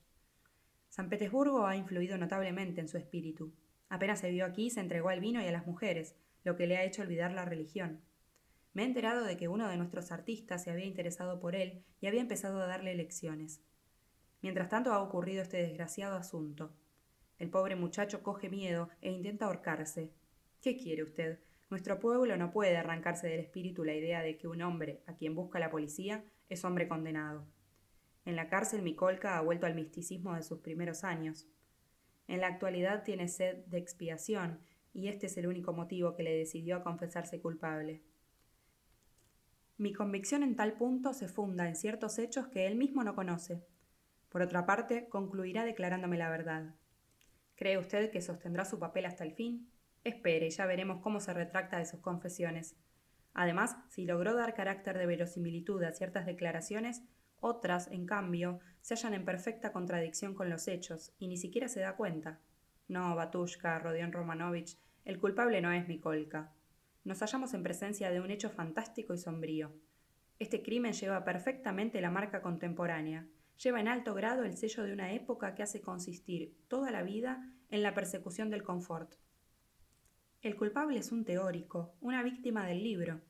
San 0.90 1.10
Petersburgo 1.10 1.66
ha 1.66 1.76
influido 1.76 2.18
notablemente 2.18 2.80
en 2.80 2.88
su 2.88 2.98
espíritu. 2.98 3.54
Apenas 3.90 4.20
se 4.20 4.32
vio 4.32 4.46
aquí, 4.46 4.70
se 4.70 4.82
entregó 4.82 5.10
al 5.10 5.20
vino 5.20 5.42
y 5.42 5.48
a 5.48 5.52
las 5.52 5.66
mujeres, 5.66 6.16
lo 6.44 6.56
que 6.56 6.68
le 6.68 6.78
ha 6.78 6.84
hecho 6.84 7.02
olvidar 7.02 7.32
la 7.32 7.46
religión. 7.46 8.02
Me 8.76 8.84
he 8.84 8.86
enterado 8.86 9.24
de 9.24 9.38
que 9.38 9.48
uno 9.48 9.70
de 9.70 9.78
nuestros 9.78 10.12
artistas 10.12 10.62
se 10.62 10.70
había 10.70 10.84
interesado 10.84 11.40
por 11.40 11.56
él 11.56 11.86
y 12.02 12.08
había 12.08 12.20
empezado 12.20 12.62
a 12.62 12.68
darle 12.68 12.94
lecciones. 12.94 13.62
Mientras 14.42 14.68
tanto 14.68 14.92
ha 14.92 15.02
ocurrido 15.02 15.42
este 15.42 15.58
desgraciado 15.58 16.18
asunto. 16.18 16.74
El 17.40 17.50
pobre 17.50 17.78
muchacho 17.78 18.22
coge 18.22 18.50
miedo 18.50 18.90
e 19.02 19.12
intenta 19.12 19.46
ahorcarse. 19.46 20.12
¿Qué 20.62 20.76
quiere 20.76 21.04
usted? 21.04 21.40
Nuestro 21.70 22.02
pueblo 22.02 22.36
no 22.36 22.52
puede 22.52 22.76
arrancarse 22.76 23.28
del 23.28 23.40
espíritu 23.40 23.86
la 23.86 23.94
idea 23.94 24.22
de 24.22 24.38
que 24.38 24.50
un 24.50 24.62
hombre, 24.62 25.02
a 25.08 25.16
quien 25.16 25.36
busca 25.36 25.58
la 25.58 25.72
policía, 25.72 26.26
es 26.50 26.66
hombre 26.66 26.90
condenado. 26.90 27.48
En 28.26 28.36
la 28.36 28.50
cárcel 28.50 28.82
Micolca 28.82 29.38
ha 29.38 29.42
vuelto 29.42 29.68
al 29.68 29.76
misticismo 29.76 30.36
de 30.36 30.44
sus 30.44 30.60
primeros 30.60 31.06
años. 31.06 31.48
En 32.28 32.42
la 32.42 32.48
actualidad 32.48 33.04
tiene 33.04 33.30
sed 33.30 33.64
de 33.68 33.78
expiación, 33.78 34.60
y 34.94 35.08
este 35.08 35.28
es 35.28 35.38
el 35.38 35.48
único 35.48 35.72
motivo 35.72 36.14
que 36.14 36.24
le 36.24 36.38
decidió 36.38 36.76
a 36.76 36.84
confesarse 36.84 37.40
culpable. 37.40 38.02
Mi 39.78 39.92
convicción 39.92 40.42
en 40.42 40.56
tal 40.56 40.78
punto 40.78 41.14
se 41.14 41.28
funda 41.28 41.68
en 41.68 41.76
ciertos 41.76 42.18
hechos 42.18 42.48
que 42.48 42.66
él 42.66 42.76
mismo 42.76 43.04
no 43.04 43.14
conoce. 43.14 43.62
Por 44.30 44.42
otra 44.42 44.66
parte, 44.66 45.10
concluirá 45.10 45.66
declarándome 45.66 46.18
la 46.18 46.30
verdad. 46.30 46.76
¿Cree 47.56 47.78
usted 47.78 48.10
que 48.10 48.22
sostendrá 48.22 48.64
su 48.64 48.80
papel 48.80 49.06
hasta 49.06 49.26
el 49.26 49.34
fin? 49.34 49.70
Espere, 50.06 50.50
ya 50.50 50.66
veremos 50.66 51.02
cómo 51.02 51.20
se 51.20 51.34
retracta 51.34 51.78
de 51.78 51.86
sus 51.86 52.00
confesiones. 52.00 52.78
Además, 53.34 53.76
si 53.90 54.06
logró 54.06 54.34
dar 54.34 54.54
carácter 54.54 54.98
de 54.98 55.08
verosimilitud 55.08 55.84
a 55.84 55.92
ciertas 55.92 56.26
declaraciones, 56.26 57.04
otras, 57.42 57.90
en 57.92 58.06
cambio, 58.06 58.62
se 58.80 58.96
hallan 58.96 59.14
en 59.14 59.26
perfecta 59.26 59.74
contradicción 59.74 60.36
con 60.36 60.50
los 60.50 60.70
hechos, 60.70 61.14
y 61.20 61.28
ni 61.28 61.36
siquiera 61.36 61.68
se 61.68 61.82
da 61.82 61.98
cuenta. 61.98 62.40
No, 62.88 63.14
Batushka, 63.14 63.78
Rodion 63.80 64.14
Romanovich, 64.14 64.78
el 65.04 65.20
culpable 65.20 65.60
no 65.60 65.74
es 65.74 65.86
Mikolka. 65.86 66.55
Nos 67.06 67.20
hallamos 67.20 67.54
en 67.54 67.62
presencia 67.62 68.10
de 68.10 68.20
un 68.20 68.32
hecho 68.32 68.50
fantástico 68.50 69.14
y 69.14 69.20
sombrío. 69.20 69.72
Este 70.40 70.64
crimen 70.64 70.94
lleva 70.94 71.24
perfectamente 71.24 72.02
la 72.02 72.10
marca 72.10 72.42
contemporánea, 72.42 73.28
lleva 73.64 73.80
en 73.80 73.88
alto 73.88 74.16
grado 74.16 74.44
el 74.44 74.58
sello 74.58 74.82
de 74.82 74.92
una 74.92 75.14
época 75.14 75.54
que 75.54 75.62
hace 75.62 75.82
consistir 75.82 76.58
toda 76.68 76.90
la 76.90 77.04
vida 77.04 77.48
en 77.70 77.84
la 77.84 77.94
persecución 77.94 78.50
del 78.50 78.64
confort. 78.64 79.14
El 80.42 80.56
culpable 80.56 80.98
es 80.98 81.12
un 81.12 81.26
teórico, 81.26 81.94
una 82.02 82.24
víctima 82.24 82.66
del 82.66 82.82
libro. 82.82 83.22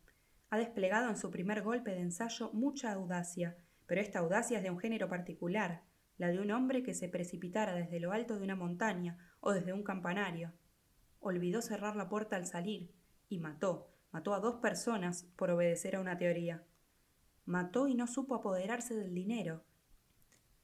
Ha 0.51 0.58
desplegado 0.58 1.10
en 1.10 1.17
su 1.17 1.29
primer 1.29 1.62
golpe 1.62 1.91
de 1.91 2.00
ensayo 2.00 2.51
mucha 2.53 2.94
audacia, 2.94 3.58
pero 3.88 4.00
esta 4.00 4.20
audacia 4.20 4.60
es 4.60 4.63
de 4.63 4.70
un 4.70 4.79
género 4.79 5.10
particular, 5.10 5.84
la 6.17 6.29
de 6.29 6.39
un 6.39 6.50
hombre 6.51 6.82
que 6.82 6.94
se 6.94 7.10
precipitara 7.10 7.74
desde 7.74 8.00
lo 8.00 8.13
alto 8.13 8.38
de 8.38 8.44
una 8.46 8.55
montaña 8.55 9.17
o 9.41 9.51
desde 9.51 9.74
un 9.74 9.84
campanario. 9.84 10.53
Olvidó 11.20 11.62
cerrar 11.62 11.98
la 11.98 12.08
puerta 12.08 12.38
al 12.38 12.46
salir 12.46 12.95
y 13.29 13.39
mató, 13.39 13.89
mató 14.12 14.34
a 14.34 14.39
dos 14.39 14.55
personas 14.55 15.24
por 15.36 15.51
obedecer 15.51 15.96
a 15.96 16.00
una 16.00 16.17
teoría. 16.17 16.63
Mató 17.46 17.88
y 17.88 17.96
no 17.96 18.08
supo 18.08 18.36
apoderarse 18.36 18.96
del 18.96 19.13
dinero. 19.13 19.63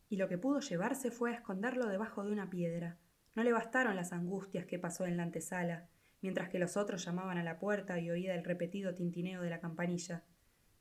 Y 0.09 0.17
lo 0.17 0.27
que 0.27 0.37
pudo 0.37 0.59
llevarse 0.59 1.11
fue 1.11 1.31
a 1.31 1.35
esconderlo 1.35 1.87
debajo 1.87 2.23
de 2.23 2.31
una 2.31 2.49
piedra. 2.49 2.97
No 3.35 3.43
le 3.43 3.53
bastaron 3.53 3.95
las 3.95 4.11
angustias 4.11 4.65
que 4.65 4.79
pasó 4.79 5.05
en 5.05 5.17
la 5.17 5.23
antesala, 5.23 5.89
mientras 6.21 6.49
que 6.49 6.59
los 6.59 6.77
otros 6.77 7.05
llamaban 7.05 7.37
a 7.37 7.43
la 7.43 7.59
puerta 7.59 7.99
y 7.99 8.09
oía 8.09 8.35
el 8.35 8.43
repetido 8.43 8.93
tintineo 8.93 9.41
de 9.41 9.49
la 9.49 9.59
campanilla. 9.59 10.23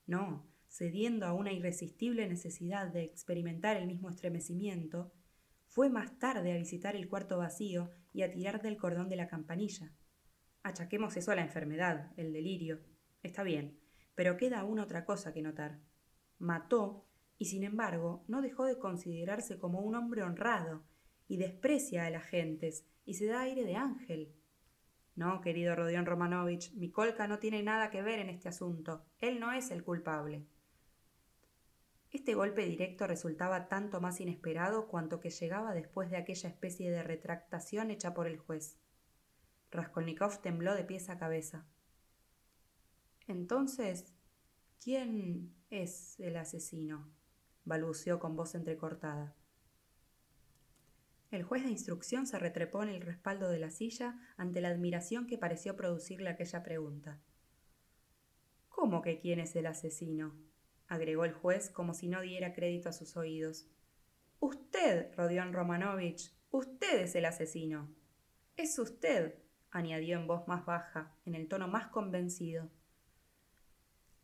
No, 0.06 0.46
cediendo 0.68 1.26
a 1.26 1.32
una 1.32 1.52
irresistible 1.52 2.28
necesidad 2.28 2.88
de 2.88 3.02
experimentar 3.02 3.76
el 3.76 3.86
mismo 3.86 4.10
estremecimiento, 4.10 5.12
fue 5.68 5.88
más 5.88 6.18
tarde 6.18 6.52
a 6.52 6.56
visitar 6.56 6.96
el 6.96 7.08
cuarto 7.08 7.38
vacío 7.38 7.90
y 8.12 8.22
a 8.22 8.30
tirar 8.30 8.60
del 8.60 8.76
cordón 8.76 9.08
de 9.08 9.16
la 9.16 9.28
campanilla. 9.28 9.92
Achaquemos 10.62 11.16
eso 11.16 11.32
a 11.32 11.36
la 11.36 11.42
enfermedad, 11.42 12.12
el 12.16 12.32
delirio. 12.32 12.80
Está 13.22 13.42
bien, 13.42 13.78
pero 14.14 14.36
queda 14.36 14.60
aún 14.60 14.78
otra 14.78 15.04
cosa 15.04 15.32
que 15.32 15.42
notar. 15.42 15.78
Mató 16.38 17.06
y 17.38 17.46
sin 17.46 17.64
embargo 17.64 18.24
no 18.28 18.42
dejó 18.42 18.66
de 18.66 18.78
considerarse 18.78 19.58
como 19.58 19.80
un 19.80 19.94
hombre 19.94 20.22
honrado 20.22 20.84
y 21.26 21.38
desprecia 21.38 22.06
a 22.06 22.10
las 22.10 22.24
gentes 22.24 22.84
y 23.04 23.14
se 23.14 23.26
da 23.26 23.40
aire 23.40 23.64
de 23.64 23.76
ángel. 23.76 24.34
No, 25.16 25.40
querido 25.40 25.74
Rodión 25.74 26.06
Romanovich, 26.06 26.72
Mikolka 26.74 27.26
no 27.26 27.38
tiene 27.38 27.62
nada 27.62 27.90
que 27.90 28.02
ver 28.02 28.18
en 28.18 28.28
este 28.28 28.48
asunto. 28.48 29.04
Él 29.18 29.40
no 29.40 29.52
es 29.52 29.70
el 29.70 29.82
culpable. 29.82 30.46
Este 32.10 32.34
golpe 32.34 32.64
directo 32.64 33.06
resultaba 33.06 33.68
tanto 33.68 34.00
más 34.00 34.20
inesperado 34.20 34.88
cuanto 34.88 35.20
que 35.20 35.30
llegaba 35.30 35.74
después 35.74 36.10
de 36.10 36.16
aquella 36.16 36.48
especie 36.48 36.90
de 36.90 37.02
retractación 37.02 37.90
hecha 37.90 38.14
por 38.14 38.26
el 38.26 38.38
juez. 38.38 38.78
Raskolnikov 39.70 40.40
tembló 40.40 40.74
de 40.74 40.84
pies 40.84 41.08
a 41.10 41.18
cabeza. 41.18 41.66
Entonces, 43.26 44.14
¿quién 44.82 45.54
es 45.70 46.18
el 46.20 46.36
asesino? 46.36 47.08
balbuceó 47.64 48.18
con 48.18 48.36
voz 48.36 48.54
entrecortada. 48.54 49.36
El 51.30 51.44
juez 51.44 51.62
de 51.62 51.70
instrucción 51.70 52.26
se 52.26 52.38
retrepó 52.38 52.82
en 52.82 52.88
el 52.88 53.02
respaldo 53.02 53.48
de 53.48 53.60
la 53.60 53.70
silla 53.70 54.18
ante 54.36 54.60
la 54.60 54.70
admiración 54.70 55.28
que 55.28 55.38
pareció 55.38 55.76
producirle 55.76 56.30
aquella 56.30 56.64
pregunta. 56.64 57.20
¿Cómo 58.68 59.02
que 59.02 59.20
quién 59.20 59.38
es 59.38 59.54
el 59.54 59.66
asesino? 59.66 60.34
agregó 60.88 61.24
el 61.24 61.32
juez 61.32 61.70
como 61.70 61.94
si 61.94 62.08
no 62.08 62.20
diera 62.20 62.52
crédito 62.52 62.88
a 62.88 62.92
sus 62.92 63.16
oídos. 63.16 63.68
Usted, 64.40 65.14
Rodion 65.14 65.52
Romanovich, 65.52 66.34
usted 66.50 67.02
es 67.02 67.14
el 67.14 67.26
asesino. 67.26 67.94
Es 68.56 68.76
usted, 68.78 69.39
añadió 69.70 70.18
en 70.18 70.26
voz 70.26 70.46
más 70.48 70.64
baja, 70.66 71.12
en 71.24 71.34
el 71.34 71.48
tono 71.48 71.68
más 71.68 71.88
convencido. 71.88 72.68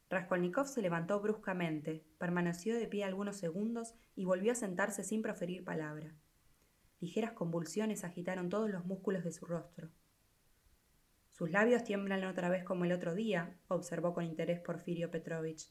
Raskolnikov 0.08 0.66
se 0.66 0.82
levantó 0.82 1.20
bruscamente, 1.20 2.04
permaneció 2.18 2.76
de 2.76 2.86
pie 2.86 3.04
algunos 3.04 3.36
segundos 3.36 3.94
y 4.14 4.24
volvió 4.24 4.52
a 4.52 4.56
sentarse 4.56 5.02
sin 5.02 5.22
proferir 5.22 5.64
palabra. 5.64 6.14
Ligeras 7.00 7.32
convulsiones 7.32 8.04
agitaron 8.04 8.48
todos 8.48 8.70
los 8.70 8.84
músculos 8.86 9.24
de 9.24 9.32
su 9.32 9.46
rostro. 9.46 9.90
Sus 11.30 11.50
labios 11.50 11.84
tiemblan 11.84 12.24
otra 12.24 12.48
vez 12.48 12.64
como 12.64 12.84
el 12.84 12.92
otro 12.92 13.14
día, 13.14 13.58
observó 13.68 14.14
con 14.14 14.24
interés 14.24 14.60
Porfirio 14.60 15.10
Petrovich. 15.10 15.70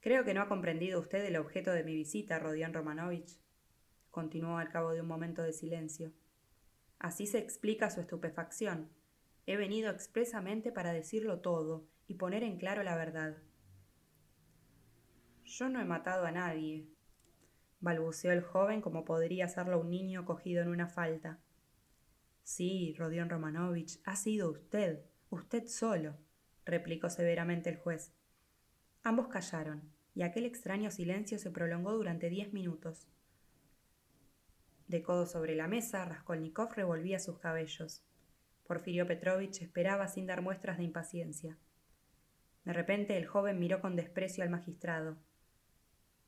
Creo 0.00 0.24
que 0.24 0.34
no 0.34 0.42
ha 0.42 0.48
comprendido 0.48 1.00
usted 1.00 1.24
el 1.24 1.36
objeto 1.36 1.72
de 1.72 1.84
mi 1.84 1.94
visita, 1.94 2.38
Rodion 2.38 2.74
Romanovich, 2.74 3.38
continuó 4.10 4.58
al 4.58 4.68
cabo 4.68 4.92
de 4.92 5.00
un 5.00 5.06
momento 5.06 5.42
de 5.42 5.52
silencio. 5.52 6.12
Así 7.00 7.26
se 7.26 7.38
explica 7.38 7.90
su 7.90 8.00
estupefacción. 8.00 8.90
He 9.46 9.56
venido 9.56 9.90
expresamente 9.90 10.70
para 10.70 10.92
decirlo 10.92 11.40
todo 11.40 11.88
y 12.06 12.14
poner 12.14 12.44
en 12.44 12.58
claro 12.58 12.84
la 12.84 12.94
verdad. 12.94 13.38
Yo 15.44 15.68
no 15.68 15.80
he 15.80 15.84
matado 15.84 16.26
a 16.26 16.30
nadie, 16.30 16.86
balbuceó 17.80 18.32
el 18.32 18.42
joven 18.42 18.82
como 18.82 19.04
podría 19.04 19.46
hacerlo 19.46 19.80
un 19.80 19.90
niño 19.90 20.26
cogido 20.26 20.62
en 20.62 20.68
una 20.68 20.88
falta. 20.88 21.40
Sí, 22.42 22.94
Rodion 22.98 23.30
Romanovich, 23.30 24.00
ha 24.04 24.14
sido 24.14 24.50
usted, 24.50 25.00
usted 25.30 25.66
solo, 25.66 26.16
replicó 26.66 27.08
severamente 27.08 27.70
el 27.70 27.76
juez. 27.78 28.12
Ambos 29.02 29.28
callaron, 29.28 29.90
y 30.14 30.22
aquel 30.22 30.44
extraño 30.44 30.90
silencio 30.90 31.38
se 31.38 31.50
prolongó 31.50 31.92
durante 31.92 32.28
diez 32.28 32.52
minutos. 32.52 33.08
De 34.90 35.04
codo 35.04 35.24
sobre 35.24 35.54
la 35.54 35.68
mesa, 35.68 36.04
Raskolnikov 36.04 36.72
revolvía 36.72 37.20
sus 37.20 37.38
cabellos. 37.38 38.02
Porfirio 38.66 39.06
Petrovich 39.06 39.62
esperaba 39.62 40.08
sin 40.08 40.26
dar 40.26 40.42
muestras 40.42 40.78
de 40.78 40.82
impaciencia. 40.82 41.56
De 42.64 42.72
repente 42.72 43.16
el 43.16 43.24
joven 43.24 43.60
miró 43.60 43.80
con 43.80 43.94
desprecio 43.94 44.42
al 44.42 44.50
magistrado. 44.50 45.16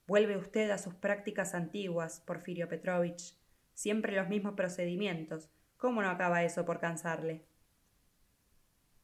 Vuelve 0.07 0.37
usted 0.37 0.71
a 0.71 0.79
sus 0.79 0.95
prácticas 0.95 1.55
antiguas, 1.55 2.21
Porfirio 2.21 2.69
Petrovich. 2.69 3.37
Siempre 3.75 4.15
los 4.15 4.29
mismos 4.29 4.55
procedimientos. 4.55 5.51
¿Cómo 5.77 6.01
no 6.01 6.09
acaba 6.09 6.45
eso 6.45 6.65
por 6.65 6.79
cansarle? 6.79 7.45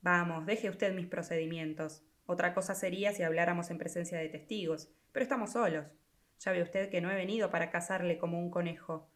Vamos, 0.03 0.47
deje 0.47 0.71
usted 0.71 0.95
mis 0.95 1.09
procedimientos, 1.09 2.05
otra 2.27 2.55
cosa 2.55 2.77
sería 2.77 3.13
si 3.13 3.25
habláramos 3.25 3.73
en 3.73 3.79
presencia 3.79 4.19
de 4.19 4.29
testigos, 4.29 4.89
pero 5.11 5.25
estamos 5.25 5.51
solos. 5.51 5.87
Ya 6.39 6.53
ve 6.53 6.63
usted 6.63 6.91
que 6.91 7.01
no 7.01 7.11
he 7.11 7.17
venido 7.17 7.51
para 7.51 7.73
cazarle 7.73 8.19
como 8.19 8.39
un 8.39 8.53
conejo. 8.53 9.11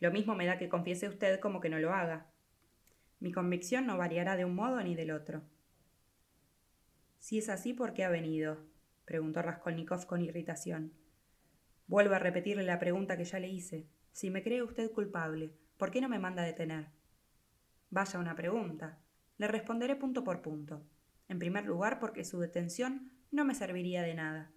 Lo 0.00 0.10
mismo 0.10 0.34
me 0.34 0.46
da 0.46 0.58
que 0.58 0.68
confiese 0.68 1.08
usted 1.08 1.40
como 1.40 1.60
que 1.60 1.68
no 1.68 1.78
lo 1.78 1.92
haga. 1.92 2.26
Mi 3.20 3.32
convicción 3.32 3.86
no 3.86 3.98
variará 3.98 4.36
de 4.36 4.44
un 4.44 4.54
modo 4.54 4.80
ni 4.82 4.94
del 4.94 5.10
otro. 5.10 5.42
Si 7.18 7.38
es 7.38 7.48
así, 7.48 7.72
¿por 7.72 7.94
qué 7.94 8.04
ha 8.04 8.08
venido? 8.08 8.64
preguntó 9.04 9.42
Raskolnikov 9.42 10.06
con 10.06 10.22
irritación. 10.22 10.92
Vuelvo 11.86 12.14
a 12.14 12.18
repetirle 12.18 12.62
la 12.62 12.78
pregunta 12.78 13.16
que 13.16 13.24
ya 13.24 13.40
le 13.40 13.48
hice. 13.48 13.88
Si 14.12 14.30
me 14.30 14.42
cree 14.42 14.62
usted 14.62 14.90
culpable, 14.92 15.54
¿por 15.78 15.90
qué 15.90 16.00
no 16.00 16.08
me 16.08 16.18
manda 16.18 16.42
detener? 16.42 16.90
Vaya 17.90 18.18
una 18.18 18.36
pregunta. 18.36 18.98
Le 19.38 19.48
responderé 19.48 19.96
punto 19.96 20.22
por 20.22 20.42
punto. 20.42 20.84
En 21.28 21.38
primer 21.38 21.64
lugar, 21.64 21.98
porque 21.98 22.24
su 22.24 22.38
detención 22.38 23.10
no 23.30 23.44
me 23.44 23.54
serviría 23.54 24.02
de 24.02 24.14
nada. 24.14 24.52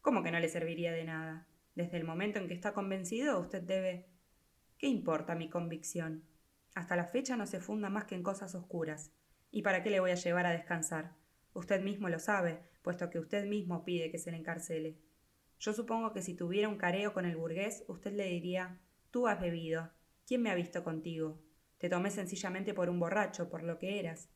¿Cómo 0.00 0.22
que 0.22 0.30
no 0.30 0.40
le 0.40 0.48
serviría 0.48 0.92
de 0.92 1.04
nada? 1.04 1.46
Desde 1.74 1.96
el 1.96 2.04
momento 2.04 2.38
en 2.38 2.48
que 2.48 2.54
está 2.54 2.72
convencido, 2.72 3.38
usted 3.38 3.62
debe... 3.62 4.08
¿Qué 4.78 4.86
importa 4.86 5.34
mi 5.34 5.50
convicción? 5.50 6.22
Hasta 6.76 6.94
la 6.94 7.04
fecha 7.04 7.36
no 7.36 7.48
se 7.48 7.58
funda 7.58 7.90
más 7.90 8.04
que 8.04 8.14
en 8.14 8.22
cosas 8.22 8.54
oscuras. 8.54 9.10
¿Y 9.50 9.62
para 9.62 9.82
qué 9.82 9.90
le 9.90 9.98
voy 9.98 10.12
a 10.12 10.14
llevar 10.14 10.46
a 10.46 10.52
descansar? 10.52 11.16
Usted 11.52 11.82
mismo 11.82 12.08
lo 12.08 12.20
sabe, 12.20 12.62
puesto 12.82 13.10
que 13.10 13.18
usted 13.18 13.44
mismo 13.44 13.84
pide 13.84 14.12
que 14.12 14.20
se 14.20 14.30
le 14.30 14.36
encarcele. 14.36 14.96
Yo 15.58 15.72
supongo 15.72 16.12
que 16.12 16.22
si 16.22 16.34
tuviera 16.34 16.68
un 16.68 16.76
careo 16.76 17.12
con 17.12 17.26
el 17.26 17.34
burgués, 17.34 17.84
usted 17.88 18.12
le 18.12 18.26
diría 18.26 18.78
Tú 19.10 19.26
has 19.26 19.40
bebido. 19.40 19.90
¿Quién 20.24 20.42
me 20.42 20.50
ha 20.50 20.54
visto 20.54 20.84
contigo? 20.84 21.42
Te 21.78 21.88
tomé 21.88 22.12
sencillamente 22.12 22.72
por 22.72 22.88
un 22.88 23.00
borracho, 23.00 23.50
por 23.50 23.64
lo 23.64 23.80
que 23.80 23.98
eras. 23.98 24.30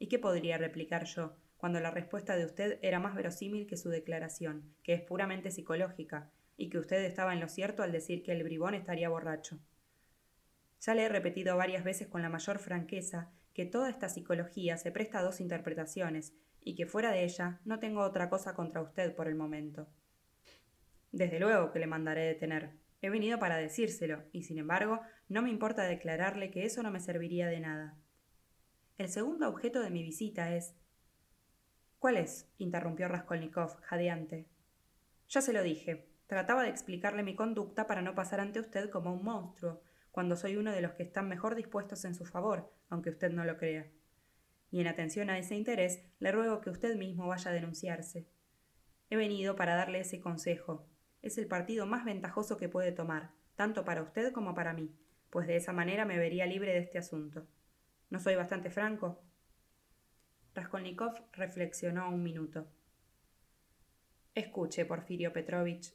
¿Y 0.00 0.08
qué 0.08 0.18
podría 0.18 0.58
replicar 0.58 1.04
yo, 1.04 1.36
cuando 1.58 1.78
la 1.78 1.92
respuesta 1.92 2.34
de 2.34 2.44
usted 2.44 2.80
era 2.82 2.98
más 2.98 3.14
verosímil 3.14 3.68
que 3.68 3.76
su 3.76 3.88
declaración, 3.88 4.74
que 4.82 4.94
es 4.94 5.02
puramente 5.02 5.52
psicológica, 5.52 6.32
y 6.56 6.70
que 6.70 6.78
usted 6.78 7.04
estaba 7.04 7.34
en 7.34 7.40
lo 7.40 7.48
cierto 7.48 7.84
al 7.84 7.92
decir 7.92 8.24
que 8.24 8.32
el 8.32 8.42
bribón 8.42 8.74
estaría 8.74 9.08
borracho? 9.08 9.60
Ya 10.80 10.94
le 10.94 11.04
he 11.04 11.08
repetido 11.08 11.56
varias 11.56 11.84
veces 11.84 12.08
con 12.08 12.22
la 12.22 12.28
mayor 12.28 12.58
franqueza 12.58 13.30
que 13.54 13.64
toda 13.64 13.88
esta 13.88 14.08
psicología 14.08 14.76
se 14.76 14.92
presta 14.92 15.18
a 15.18 15.22
dos 15.22 15.40
interpretaciones, 15.40 16.34
y 16.62 16.74
que 16.74 16.84
fuera 16.84 17.12
de 17.12 17.24
ella 17.24 17.60
no 17.64 17.78
tengo 17.78 18.02
otra 18.02 18.28
cosa 18.28 18.54
contra 18.54 18.82
usted 18.82 19.14
por 19.14 19.28
el 19.28 19.36
momento. 19.36 19.86
Desde 21.12 21.38
luego 21.40 21.72
que 21.72 21.78
le 21.78 21.86
mandaré 21.86 22.24
detener. 22.26 22.72
He 23.00 23.08
venido 23.08 23.38
para 23.38 23.56
decírselo, 23.56 24.24
y 24.32 24.42
sin 24.42 24.58
embargo, 24.58 25.00
no 25.28 25.42
me 25.42 25.50
importa 25.50 25.84
declararle 25.84 26.50
que 26.50 26.64
eso 26.64 26.82
no 26.82 26.90
me 26.90 27.00
serviría 27.00 27.46
de 27.46 27.60
nada. 27.60 27.94
El 28.98 29.08
segundo 29.08 29.48
objeto 29.48 29.80
de 29.80 29.90
mi 29.90 30.02
visita 30.02 30.54
es. 30.54 30.74
¿Cuál 31.98 32.16
es? 32.16 32.48
interrumpió 32.58 33.08
Raskolnikov, 33.08 33.80
jadeante. 33.82 34.46
Ya 35.28 35.40
se 35.40 35.52
lo 35.52 35.62
dije. 35.62 36.08
Trataba 36.26 36.64
de 36.64 36.70
explicarle 36.70 37.22
mi 37.22 37.36
conducta 37.36 37.86
para 37.86 38.02
no 38.02 38.14
pasar 38.14 38.40
ante 38.40 38.58
usted 38.58 38.90
como 38.90 39.12
un 39.12 39.22
monstruo, 39.22 39.80
cuando 40.16 40.34
soy 40.34 40.56
uno 40.56 40.72
de 40.72 40.80
los 40.80 40.92
que 40.92 41.02
están 41.02 41.28
mejor 41.28 41.54
dispuestos 41.56 42.06
en 42.06 42.14
su 42.14 42.24
favor, 42.24 42.72
aunque 42.88 43.10
usted 43.10 43.30
no 43.30 43.44
lo 43.44 43.58
crea. 43.58 43.86
Y 44.70 44.80
en 44.80 44.86
atención 44.86 45.28
a 45.28 45.36
ese 45.36 45.56
interés, 45.56 46.06
le 46.20 46.32
ruego 46.32 46.62
que 46.62 46.70
usted 46.70 46.96
mismo 46.96 47.26
vaya 47.26 47.50
a 47.50 47.52
denunciarse. 47.52 48.26
He 49.10 49.16
venido 49.16 49.56
para 49.56 49.76
darle 49.76 50.00
ese 50.00 50.18
consejo, 50.18 50.88
es 51.20 51.36
el 51.36 51.46
partido 51.46 51.84
más 51.84 52.06
ventajoso 52.06 52.56
que 52.56 52.70
puede 52.70 52.92
tomar, 52.92 53.32
tanto 53.56 53.84
para 53.84 54.00
usted 54.00 54.32
como 54.32 54.54
para 54.54 54.72
mí, 54.72 54.90
pues 55.28 55.46
de 55.46 55.56
esa 55.56 55.74
manera 55.74 56.06
me 56.06 56.16
vería 56.16 56.46
libre 56.46 56.72
de 56.72 56.78
este 56.78 56.96
asunto. 56.96 57.46
¿No 58.08 58.18
soy 58.18 58.36
bastante 58.36 58.70
franco? 58.70 59.22
Raskolnikov 60.54 61.12
reflexionó 61.32 62.08
un 62.08 62.22
minuto. 62.22 62.66
Escuche, 64.34 64.86
Porfirio 64.86 65.34
Petrovich. 65.34 65.92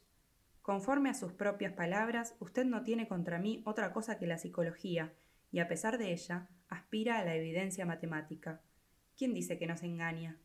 Conforme 0.62 1.10
a 1.10 1.14
sus 1.14 1.32
propias 1.32 1.72
palabras, 1.72 2.36
usted 2.38 2.64
no 2.64 2.84
tiene 2.84 3.08
contra 3.08 3.40
mí 3.40 3.62
otra 3.66 3.92
cosa 3.92 4.18
que 4.18 4.28
la 4.28 4.38
psicología, 4.38 5.12
y 5.50 5.58
a 5.58 5.66
pesar 5.66 5.98
de 5.98 6.12
ella, 6.12 6.48
aspira 6.68 7.18
a 7.18 7.24
la 7.24 7.34
evidencia 7.34 7.84
matemática. 7.84 8.62
¿Quién 9.16 9.34
dice 9.34 9.58
que 9.58 9.66
no 9.66 9.76
se 9.76 9.86
engaña? 9.86 10.38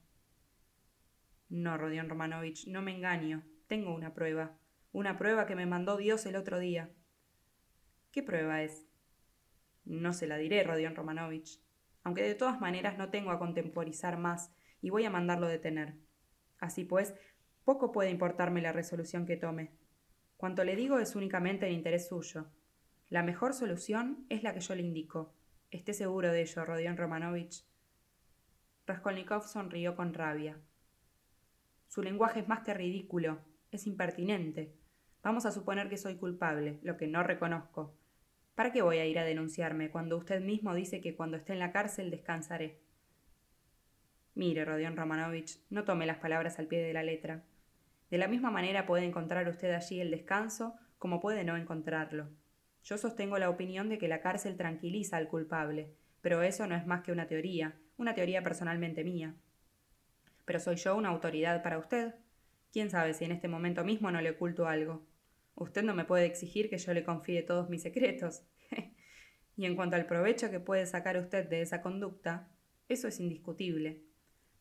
No, 1.49 1.77
Rodion 1.77 2.09
Romanovich, 2.09 2.67
no 2.67 2.81
me 2.81 2.95
engaño. 2.95 3.43
Tengo 3.67 3.93
una 3.93 4.13
prueba. 4.13 4.57
Una 4.91 5.17
prueba 5.17 5.45
que 5.45 5.55
me 5.55 5.65
mandó 5.65 5.97
Dios 5.97 6.25
el 6.25 6.35
otro 6.35 6.59
día. 6.59 6.89
¿Qué 8.11 8.23
prueba 8.23 8.63
es? 8.63 8.87
No 9.85 10.13
se 10.13 10.27
la 10.27 10.37
diré, 10.37 10.63
Rodion 10.63 10.95
Romanovich. 10.95 11.61
Aunque 12.03 12.23
de 12.23 12.35
todas 12.35 12.59
maneras 12.59 12.97
no 12.97 13.11
tengo 13.11 13.31
a 13.31 13.39
contemporizar 13.39 14.17
más 14.17 14.51
y 14.81 14.89
voy 14.89 15.05
a 15.05 15.09
mandarlo 15.09 15.47
detener. 15.47 15.95
Así 16.57 16.83
pues, 16.83 17.13
poco 17.63 17.91
puede 17.91 18.09
importarme 18.09 18.61
la 18.61 18.71
resolución 18.71 19.25
que 19.25 19.37
tome. 19.37 19.71
Cuanto 20.37 20.63
le 20.63 20.75
digo 20.75 20.99
es 20.99 21.15
únicamente 21.15 21.67
en 21.67 21.73
interés 21.73 22.07
suyo. 22.07 22.45
La 23.09 23.23
mejor 23.23 23.53
solución 23.53 24.25
es 24.29 24.43
la 24.43 24.53
que 24.53 24.59
yo 24.59 24.75
le 24.75 24.83
indico. 24.83 25.33
Esté 25.71 25.93
seguro 25.93 26.31
de 26.31 26.41
ello, 26.41 26.63
Rodion 26.63 26.95
Romanovich. 26.95 27.65
Raskolnikov 28.85 29.47
sonrió 29.47 29.95
con 29.95 30.13
rabia. 30.13 30.57
Su 31.87 32.03
lenguaje 32.03 32.41
es 32.41 32.47
más 32.47 32.61
que 32.61 32.73
ridículo, 32.73 33.39
es 33.71 33.87
impertinente. 33.87 34.73
Vamos 35.23 35.45
a 35.45 35.51
suponer 35.51 35.89
que 35.89 35.97
soy 35.97 36.15
culpable, 36.15 36.79
lo 36.83 36.97
que 36.97 37.07
no 37.07 37.23
reconozco. 37.23 37.95
¿Para 38.55 38.71
qué 38.71 38.81
voy 38.81 38.97
a 38.97 39.05
ir 39.05 39.19
a 39.19 39.25
denunciarme 39.25 39.89
cuando 39.89 40.17
usted 40.17 40.41
mismo 40.41 40.73
dice 40.73 41.01
que 41.01 41.15
cuando 41.15 41.37
esté 41.37 41.53
en 41.53 41.59
la 41.59 41.71
cárcel 41.71 42.11
descansaré? 42.11 42.79
Mire, 44.35 44.65
Rodion 44.65 44.95
Romanovich, 44.95 45.59
no 45.69 45.83
tome 45.83 46.05
las 46.05 46.17
palabras 46.17 46.59
al 46.59 46.67
pie 46.67 46.81
de 46.81 46.93
la 46.93 47.03
letra. 47.03 47.43
De 48.09 48.17
la 48.17 48.27
misma 48.27 48.51
manera 48.51 48.85
puede 48.85 49.05
encontrar 49.05 49.47
usted 49.47 49.73
allí 49.73 49.99
el 49.99 50.11
descanso 50.11 50.75
como 50.97 51.19
puede 51.19 51.43
no 51.43 51.57
encontrarlo. 51.57 52.29
Yo 52.83 52.97
sostengo 52.97 53.37
la 53.37 53.49
opinión 53.49 53.89
de 53.89 53.97
que 53.97 54.07
la 54.07 54.21
cárcel 54.21 54.55
tranquiliza 54.55 55.17
al 55.17 55.27
culpable, 55.27 55.93
pero 56.21 56.41
eso 56.41 56.67
no 56.67 56.75
es 56.75 56.85
más 56.85 57.01
que 57.01 57.11
una 57.11 57.27
teoría, 57.27 57.75
una 57.97 58.13
teoría 58.13 58.43
personalmente 58.43 59.03
mía. 59.03 59.35
Pero 60.45 60.59
soy 60.59 60.77
yo 60.77 60.95
una 60.95 61.09
autoridad 61.09 61.61
para 61.61 61.77
usted, 61.77 62.15
Quién 62.71 62.89
sabe 62.89 63.13
si 63.13 63.25
en 63.25 63.31
este 63.31 63.47
momento 63.47 63.83
mismo 63.83 64.11
no 64.11 64.21
le 64.21 64.31
oculto 64.31 64.67
algo. 64.67 65.05
Usted 65.55 65.83
no 65.83 65.95
me 65.95 66.05
puede 66.05 66.25
exigir 66.25 66.69
que 66.69 66.77
yo 66.77 66.93
le 66.93 67.03
confíe 67.03 67.41
todos 67.41 67.69
mis 67.69 67.81
secretos. 67.81 68.43
y 69.57 69.65
en 69.65 69.75
cuanto 69.75 69.95
al 69.95 70.05
provecho 70.05 70.51
que 70.51 70.59
puede 70.59 70.85
sacar 70.85 71.17
usted 71.17 71.47
de 71.49 71.61
esa 71.61 71.81
conducta, 71.81 72.49
eso 72.89 73.07
es 73.07 73.19
indiscutible. 73.19 74.03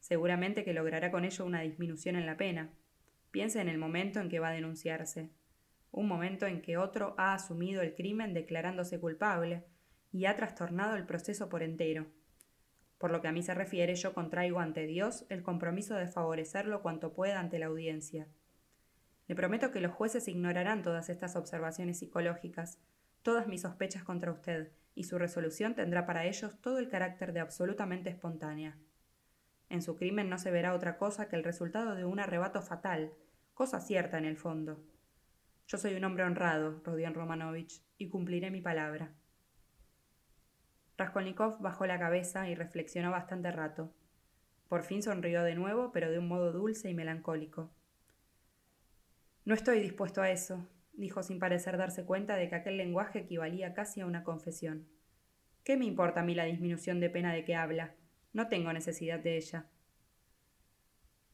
Seguramente 0.01 0.65
que 0.65 0.73
logrará 0.73 1.11
con 1.11 1.25
ello 1.25 1.45
una 1.45 1.61
disminución 1.61 2.17
en 2.17 2.27
la 2.27 2.37
pena. 2.37 2.73
Piense 3.37 3.61
en 3.61 3.69
el 3.69 3.77
momento 3.77 4.19
en 4.19 4.31
que 4.31 4.41
va 4.41 4.49
a 4.49 4.53
denunciarse. 4.53 5.29
Un 5.93 6.09
momento 6.09 6.47
en 6.47 6.63
que 6.63 6.79
otro 6.79 7.15
ha 7.19 7.35
asumido 7.35 7.83
el 7.83 7.95
crimen 7.95 8.33
declarándose 8.33 8.99
culpable 8.99 9.63
y 10.11 10.25
ha 10.25 10.35
trastornado 10.37 10.97
el 10.97 11.05
proceso 11.05 11.51
por 11.51 11.63
entero. 11.63 12.07
Por 12.97 13.11
lo 13.11 13.21
que 13.21 13.29
a 13.29 13.33
mí 13.33 13.43
se 13.43 13.53
refiere, 13.53 13.95
yo 13.95 14.15
contraigo 14.15 14.61
ante 14.61 14.87
Dios 14.87 15.27
el 15.29 15.43
compromiso 15.43 15.97
de 15.97 16.09
favorecerlo 16.09 16.81
cuanto 16.81 17.13
pueda 17.13 17.39
ante 17.39 17.59
la 17.59 17.67
audiencia. 17.67 18.27
Le 19.29 19.35
prometo 19.35 19.71
que 19.71 19.83
los 19.83 19.93
jueces 19.93 20.29
ignorarán 20.29 20.83
todas 20.83 21.11
estas 21.11 21.37
observaciones 21.37 21.99
psicológicas, 21.99 22.79
todas 23.21 23.49
mis 23.49 23.61
sospechas 23.61 24.03
contra 24.03 24.33
usted, 24.33 24.73
y 24.95 25.05
su 25.05 25.19
resolución 25.19 25.75
tendrá 25.75 26.07
para 26.07 26.25
ellos 26.25 26.59
todo 26.63 26.79
el 26.79 26.89
carácter 26.89 27.35
de 27.35 27.41
absolutamente 27.41 28.09
espontánea. 28.09 28.79
En 29.69 29.83
su 29.83 29.95
crimen 29.95 30.31
no 30.31 30.39
se 30.39 30.51
verá 30.51 30.73
otra 30.73 30.97
cosa 30.97 31.29
que 31.29 31.37
el 31.37 31.45
resultado 31.45 31.97
de 31.97 32.07
un 32.07 32.19
arrebato 32.19 32.63
fatal, 32.63 33.13
cosa 33.57 33.81
cierta 33.81 34.19
en 34.19 34.27
el 34.27 34.37
fondo. 34.37 34.85
Yo 35.67 35.79
soy 35.79 35.95
un 35.95 36.05
hombre 36.05 36.25
honrado, 36.25 36.83
Rodion 36.85 37.15
Romanovich, 37.15 37.83
y 37.97 38.11
cumpliré 38.11 38.51
mi 38.51 38.61
palabra. 38.61 39.15
Raskolnikov 40.99 41.59
bajó 41.63 41.87
la 41.87 41.99
cabeza 41.99 42.51
y 42.51 42.55
reflexionó 42.55 43.11
bastante 43.11 43.51
rato. 43.51 43.95
Por 44.69 44.83
fin 44.83 45.03
sonrió 45.03 45.43
de 45.43 45.55
nuevo, 45.55 45.91
pero 45.91 46.11
de 46.11 46.19
un 46.19 46.29
modo 46.29 46.53
dulce 46.53 46.91
y 46.91 46.95
melancólico. 46.95 47.73
No 49.47 49.55
estoy 49.55 49.81
dispuesto 49.81 50.21
a 50.21 50.31
eso, 50.31 50.69
dijo 50.93 51.23
sin 51.23 51.39
parecer 51.39 51.79
darse 51.79 52.05
cuenta 52.05 52.37
de 52.37 52.51
que 52.51 52.57
aquel 52.57 52.77
lenguaje 52.77 53.21
equivalía 53.21 53.73
casi 53.73 54.03
a 54.03 54.07
una 54.07 54.23
confesión. 54.23 54.87
¿Qué 55.65 55.79
me 55.79 55.87
importa 55.87 56.21
a 56.21 56.25
mí 56.25 56.35
la 56.35 56.45
disminución 56.45 57.01
de 57.01 57.09
pena 57.09 57.33
de 57.33 57.47
que 57.47 57.55
habla? 57.55 57.95
No 58.35 58.49
tengo 58.49 58.71
necesidad 58.75 59.19
de 59.19 59.39
ella. 59.39 59.71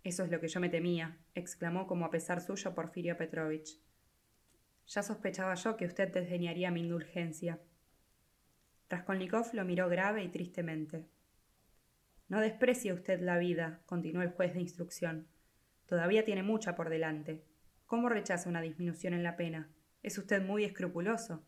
Eso 0.05 0.25
es 0.25 0.31
lo 0.31 0.41
que 0.41 0.49
yo 0.49 0.59
me 0.59 0.69
temía, 0.69 1.19
exclamó 1.35 1.87
como 1.87 2.05
a 2.05 2.11
pesar 2.11 2.41
suyo 2.41 2.75
Porfirio 2.75 3.17
Petrovich. 3.17 3.81
Ya 4.89 5.03
sospechaba 5.03 5.55
yo 5.55 5.77
que 5.77 5.87
usted 5.87 6.13
desdeñaría 6.13 6.71
mi 6.71 6.81
indulgencia. 6.81 7.61
Raskolnikov 8.89 9.55
lo 9.55 9.65
miró 9.65 9.89
grave 9.89 10.25
y 10.25 10.29
tristemente. 10.29 11.07
No 12.29 12.41
desprecie 12.41 12.93
usted 12.93 13.21
la 13.21 13.39
vida, 13.39 13.83
continuó 13.87 14.23
el 14.23 14.31
juez 14.31 14.55
de 14.55 14.61
instrucción. 14.61 15.29
Todavía 15.87 16.25
tiene 16.25 16.43
mucha 16.43 16.75
por 16.75 16.89
delante. 16.89 17.45
¿Cómo 17.87 18.09
rechaza 18.09 18.49
una 18.49 18.61
disminución 18.61 19.15
en 19.15 19.23
la 19.23 19.37
pena? 19.37 19.71
Es 20.03 20.19
usted 20.19 20.43
muy 20.43 20.65
escrupuloso. 20.65 21.45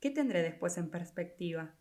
¿Qué 0.00 0.10
tendré 0.10 0.42
después 0.42 0.76
en 0.78 0.90
perspectiva? 0.90 1.74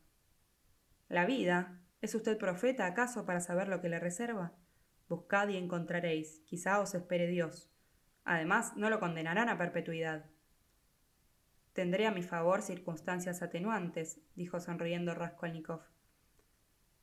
La 1.09 1.25
vida. 1.25 1.81
¿Es 2.01 2.15
usted 2.15 2.37
profeta 2.37 2.85
acaso 2.85 3.25
para 3.25 3.41
saber 3.41 3.67
lo 3.67 3.81
que 3.81 3.89
le 3.89 3.99
reserva? 3.99 4.53
Buscad 5.09 5.47
y 5.49 5.57
encontraréis. 5.57 6.41
Quizá 6.45 6.79
os 6.79 6.93
espere 6.93 7.27
Dios. 7.27 7.69
Además, 8.25 8.75
no 8.75 8.89
lo 8.89 8.99
condenarán 8.99 9.47
a 9.47 9.57
perpetuidad. 9.57 10.25
Tendré 11.73 12.07
a 12.07 12.11
mi 12.11 12.23
favor 12.23 12.61
circunstancias 12.61 13.41
atenuantes, 13.41 14.19
dijo 14.35 14.59
sonriendo 14.59 15.13
Raskolnikov. 15.13 15.81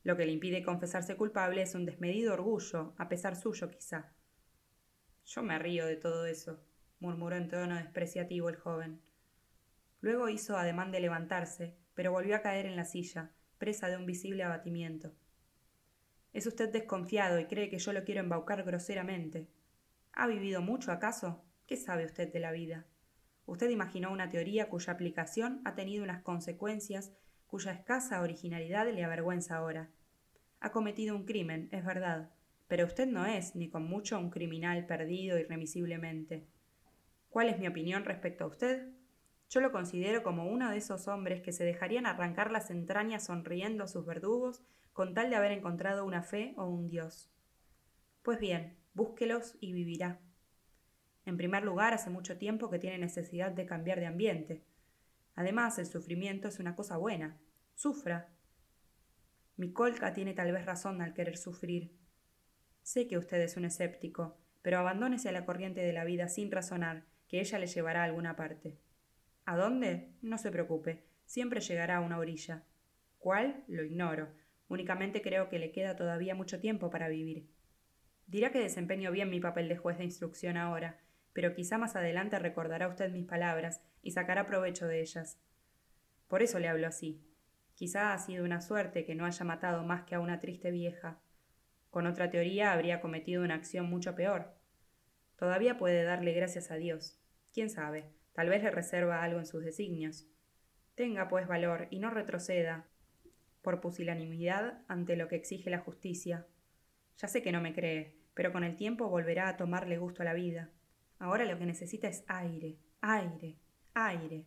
Lo 0.02 0.16
que 0.16 0.26
le 0.26 0.32
impide 0.32 0.62
confesarse 0.62 1.16
culpable 1.16 1.62
es 1.62 1.74
un 1.74 1.86
desmedido 1.86 2.34
orgullo, 2.34 2.92
a 2.98 3.08
pesar 3.08 3.36
suyo 3.36 3.70
quizá. 3.70 4.12
Yo 5.24 5.42
me 5.42 5.58
río 5.58 5.86
de 5.86 5.96
todo 5.96 6.26
eso, 6.26 6.60
murmuró 7.00 7.36
en 7.36 7.48
tono 7.48 7.76
despreciativo 7.76 8.50
el 8.50 8.56
joven. 8.56 9.00
Luego 10.02 10.28
hizo 10.28 10.58
ademán 10.58 10.92
de 10.92 11.00
levantarse, 11.00 11.74
pero 11.94 12.12
volvió 12.12 12.36
a 12.36 12.42
caer 12.42 12.66
en 12.66 12.76
la 12.76 12.84
silla, 12.84 13.30
presa 13.56 13.88
de 13.88 13.96
un 13.96 14.04
visible 14.04 14.42
abatimiento. 14.42 15.14
Es 16.34 16.48
usted 16.48 16.68
desconfiado 16.70 17.38
y 17.38 17.46
cree 17.46 17.70
que 17.70 17.78
yo 17.78 17.92
lo 17.92 18.02
quiero 18.02 18.20
embaucar 18.20 18.64
groseramente. 18.64 19.46
¿Ha 20.12 20.26
vivido 20.26 20.60
mucho, 20.60 20.90
acaso? 20.90 21.44
¿Qué 21.64 21.76
sabe 21.76 22.04
usted 22.04 22.32
de 22.32 22.40
la 22.40 22.50
vida? 22.50 22.86
Usted 23.46 23.70
imaginó 23.70 24.10
una 24.10 24.30
teoría 24.30 24.68
cuya 24.68 24.94
aplicación 24.94 25.60
ha 25.64 25.76
tenido 25.76 26.02
unas 26.02 26.22
consecuencias 26.22 27.12
cuya 27.46 27.70
escasa 27.70 28.20
originalidad 28.20 28.92
le 28.92 29.04
avergüenza 29.04 29.56
ahora. 29.56 29.90
Ha 30.58 30.72
cometido 30.72 31.14
un 31.14 31.24
crimen, 31.24 31.68
es 31.70 31.84
verdad, 31.84 32.30
pero 32.66 32.84
usted 32.84 33.06
no 33.06 33.26
es, 33.26 33.54
ni 33.54 33.68
con 33.68 33.84
mucho, 33.84 34.18
un 34.18 34.30
criminal 34.30 34.86
perdido 34.86 35.38
irremisiblemente. 35.38 36.48
¿Cuál 37.28 37.48
es 37.48 37.60
mi 37.60 37.68
opinión 37.68 38.04
respecto 38.04 38.42
a 38.42 38.48
usted? 38.48 38.88
Yo 39.50 39.60
lo 39.60 39.70
considero 39.70 40.24
como 40.24 40.48
uno 40.48 40.70
de 40.70 40.78
esos 40.78 41.06
hombres 41.06 41.42
que 41.42 41.52
se 41.52 41.64
dejarían 41.64 42.06
arrancar 42.06 42.50
las 42.50 42.72
entrañas 42.72 43.26
sonriendo 43.26 43.84
a 43.84 43.88
sus 43.88 44.04
verdugos 44.04 44.64
con 44.94 45.12
tal 45.12 45.28
de 45.28 45.36
haber 45.36 45.52
encontrado 45.52 46.06
una 46.06 46.22
fe 46.22 46.54
o 46.56 46.66
un 46.66 46.88
Dios. 46.88 47.28
Pues 48.22 48.38
bien, 48.38 48.78
búsquelos 48.94 49.56
y 49.60 49.72
vivirá. 49.72 50.20
En 51.26 51.36
primer 51.36 51.64
lugar, 51.64 51.92
hace 51.92 52.10
mucho 52.10 52.38
tiempo 52.38 52.70
que 52.70 52.78
tiene 52.78 52.98
necesidad 52.98 53.50
de 53.50 53.66
cambiar 53.66 53.98
de 53.98 54.06
ambiente. 54.06 54.64
Además, 55.34 55.80
el 55.80 55.86
sufrimiento 55.86 56.46
es 56.46 56.60
una 56.60 56.76
cosa 56.76 56.96
buena. 56.96 57.36
Sufra. 57.74 58.30
Mi 59.56 59.72
colca 59.72 60.12
tiene 60.12 60.32
tal 60.32 60.52
vez 60.52 60.64
razón 60.64 61.02
al 61.02 61.12
querer 61.12 61.36
sufrir. 61.36 61.92
Sé 62.82 63.08
que 63.08 63.18
usted 63.18 63.40
es 63.40 63.56
un 63.56 63.64
escéptico, 63.64 64.38
pero 64.62 64.78
abandónese 64.78 65.28
a 65.28 65.32
la 65.32 65.44
corriente 65.44 65.80
de 65.80 65.92
la 65.92 66.04
vida 66.04 66.28
sin 66.28 66.52
razonar, 66.52 67.04
que 67.28 67.40
ella 67.40 67.58
le 67.58 67.66
llevará 67.66 68.02
a 68.02 68.04
alguna 68.04 68.36
parte. 68.36 68.78
¿A 69.44 69.56
dónde? 69.56 70.12
No 70.22 70.38
se 70.38 70.52
preocupe, 70.52 71.04
siempre 71.24 71.60
llegará 71.60 71.96
a 71.96 72.00
una 72.00 72.18
orilla. 72.18 72.62
¿Cuál? 73.18 73.64
Lo 73.66 73.82
ignoro. 73.82 74.43
Únicamente 74.68 75.22
creo 75.22 75.48
que 75.48 75.58
le 75.58 75.72
queda 75.72 75.96
todavía 75.96 76.34
mucho 76.34 76.60
tiempo 76.60 76.90
para 76.90 77.08
vivir. 77.08 77.48
Dirá 78.26 78.50
que 78.50 78.60
desempeño 78.60 79.10
bien 79.10 79.30
mi 79.30 79.40
papel 79.40 79.68
de 79.68 79.76
juez 79.76 79.98
de 79.98 80.04
instrucción 80.04 80.56
ahora, 80.56 80.98
pero 81.32 81.54
quizá 81.54 81.78
más 81.78 81.96
adelante 81.96 82.38
recordará 82.38 82.88
usted 82.88 83.10
mis 83.10 83.26
palabras 83.26 83.82
y 84.02 84.12
sacará 84.12 84.46
provecho 84.46 84.86
de 84.86 85.00
ellas. 85.00 85.38
Por 86.28 86.42
eso 86.42 86.58
le 86.58 86.68
hablo 86.68 86.86
así. 86.86 87.22
Quizá 87.74 88.12
ha 88.12 88.18
sido 88.18 88.44
una 88.44 88.60
suerte 88.60 89.04
que 89.04 89.14
no 89.14 89.26
haya 89.26 89.44
matado 89.44 89.84
más 89.84 90.04
que 90.04 90.14
a 90.14 90.20
una 90.20 90.40
triste 90.40 90.70
vieja. 90.70 91.20
Con 91.90 92.06
otra 92.06 92.30
teoría 92.30 92.72
habría 92.72 93.00
cometido 93.00 93.42
una 93.42 93.54
acción 93.54 93.90
mucho 93.90 94.14
peor. 94.14 94.54
Todavía 95.36 95.76
puede 95.76 96.04
darle 96.04 96.32
gracias 96.32 96.70
a 96.70 96.76
Dios. 96.76 97.20
Quién 97.52 97.68
sabe, 97.68 98.10
tal 98.32 98.48
vez 98.48 98.62
le 98.62 98.70
reserva 98.70 99.22
algo 99.22 99.40
en 99.40 99.46
sus 99.46 99.64
designios. 99.64 100.26
Tenga, 100.94 101.28
pues, 101.28 101.46
valor 101.48 101.88
y 101.90 101.98
no 101.98 102.10
retroceda 102.10 102.88
por 103.64 103.80
pusilanimidad 103.80 104.84
ante 104.86 105.16
lo 105.16 105.26
que 105.26 105.34
exige 105.34 105.70
la 105.70 105.80
justicia. 105.80 106.46
Ya 107.18 107.26
sé 107.26 107.42
que 107.42 107.50
no 107.50 107.60
me 107.60 107.74
cree, 107.74 108.14
pero 108.34 108.52
con 108.52 108.62
el 108.62 108.76
tiempo 108.76 109.08
volverá 109.08 109.48
a 109.48 109.56
tomarle 109.56 109.98
gusto 109.98 110.22
a 110.22 110.24
la 110.26 110.34
vida. 110.34 110.70
Ahora 111.18 111.44
lo 111.46 111.58
que 111.58 111.66
necesita 111.66 112.06
es 112.06 112.24
aire, 112.28 112.78
aire, 113.00 113.56
aire. 113.94 114.46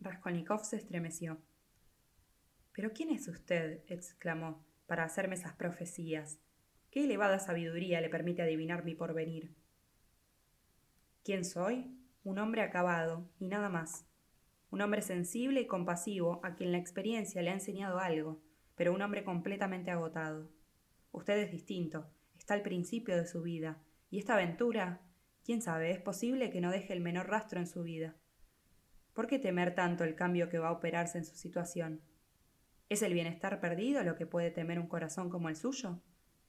Raskolnikov 0.00 0.64
se 0.64 0.76
estremeció. 0.76 1.40
¿Pero 2.72 2.92
quién 2.92 3.10
es 3.10 3.28
usted? 3.28 3.84
exclamó, 3.86 4.66
para 4.86 5.04
hacerme 5.04 5.36
esas 5.36 5.54
profecías. 5.54 6.40
¿Qué 6.90 7.04
elevada 7.04 7.38
sabiduría 7.38 8.00
le 8.00 8.08
permite 8.08 8.42
adivinar 8.42 8.84
mi 8.84 8.94
porvenir? 8.94 9.54
¿Quién 11.22 11.44
soy? 11.44 11.96
Un 12.24 12.38
hombre 12.38 12.62
acabado, 12.62 13.30
y 13.38 13.46
nada 13.46 13.68
más. 13.68 14.06
Un 14.74 14.80
hombre 14.80 15.02
sensible 15.02 15.60
y 15.60 15.66
compasivo 15.68 16.40
a 16.42 16.56
quien 16.56 16.72
la 16.72 16.78
experiencia 16.78 17.40
le 17.40 17.50
ha 17.50 17.54
enseñado 17.54 18.00
algo, 18.00 18.42
pero 18.74 18.92
un 18.92 19.02
hombre 19.02 19.22
completamente 19.22 19.92
agotado. 19.92 20.50
Usted 21.12 21.38
es 21.38 21.52
distinto, 21.52 22.10
está 22.36 22.54
al 22.54 22.62
principio 22.62 23.16
de 23.16 23.24
su 23.24 23.40
vida, 23.40 23.78
y 24.10 24.18
esta 24.18 24.34
aventura, 24.34 25.00
quién 25.44 25.62
sabe, 25.62 25.92
es 25.92 26.00
posible 26.00 26.50
que 26.50 26.60
no 26.60 26.72
deje 26.72 26.92
el 26.92 27.00
menor 27.00 27.28
rastro 27.28 27.60
en 27.60 27.68
su 27.68 27.84
vida. 27.84 28.16
¿Por 29.12 29.28
qué 29.28 29.38
temer 29.38 29.76
tanto 29.76 30.02
el 30.02 30.16
cambio 30.16 30.48
que 30.48 30.58
va 30.58 30.70
a 30.70 30.72
operarse 30.72 31.18
en 31.18 31.24
su 31.24 31.36
situación? 31.36 32.00
¿Es 32.88 33.02
el 33.02 33.14
bienestar 33.14 33.60
perdido 33.60 34.02
lo 34.02 34.16
que 34.16 34.26
puede 34.26 34.50
temer 34.50 34.80
un 34.80 34.88
corazón 34.88 35.30
como 35.30 35.50
el 35.50 35.54
suyo? 35.54 36.00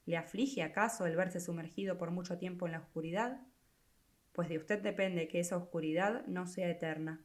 ¿Le 0.08 0.18
aflige 0.18 0.64
acaso 0.64 1.06
el 1.06 1.16
verse 1.16 1.40
sumergido 1.40 2.00
por 2.00 2.10
mucho 2.10 2.40
tiempo 2.40 2.66
en 2.66 2.72
la 2.72 2.80
oscuridad? 2.80 3.40
Pues 4.32 4.50
de 4.50 4.58
usted 4.58 4.82
depende 4.82 5.28
que 5.28 5.40
esa 5.40 5.58
oscuridad 5.58 6.26
no 6.26 6.48
sea 6.48 6.72
eterna. 6.72 7.24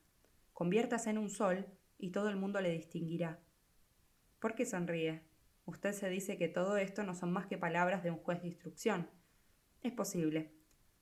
Conviértase 0.61 1.09
en 1.09 1.16
un 1.16 1.31
sol 1.31 1.64
y 1.96 2.11
todo 2.11 2.29
el 2.29 2.37
mundo 2.37 2.61
le 2.61 2.70
distinguirá. 2.70 3.40
¿Por 4.40 4.55
qué 4.55 4.66
sonríe? 4.66 5.23
Usted 5.64 5.94
se 5.94 6.11
dice 6.11 6.37
que 6.37 6.49
todo 6.49 6.77
esto 6.77 7.03
no 7.03 7.14
son 7.14 7.33
más 7.33 7.46
que 7.46 7.57
palabras 7.57 8.03
de 8.03 8.11
un 8.11 8.18
juez 8.18 8.42
de 8.42 8.49
instrucción. 8.49 9.09
Es 9.81 9.94
posible. 9.94 10.53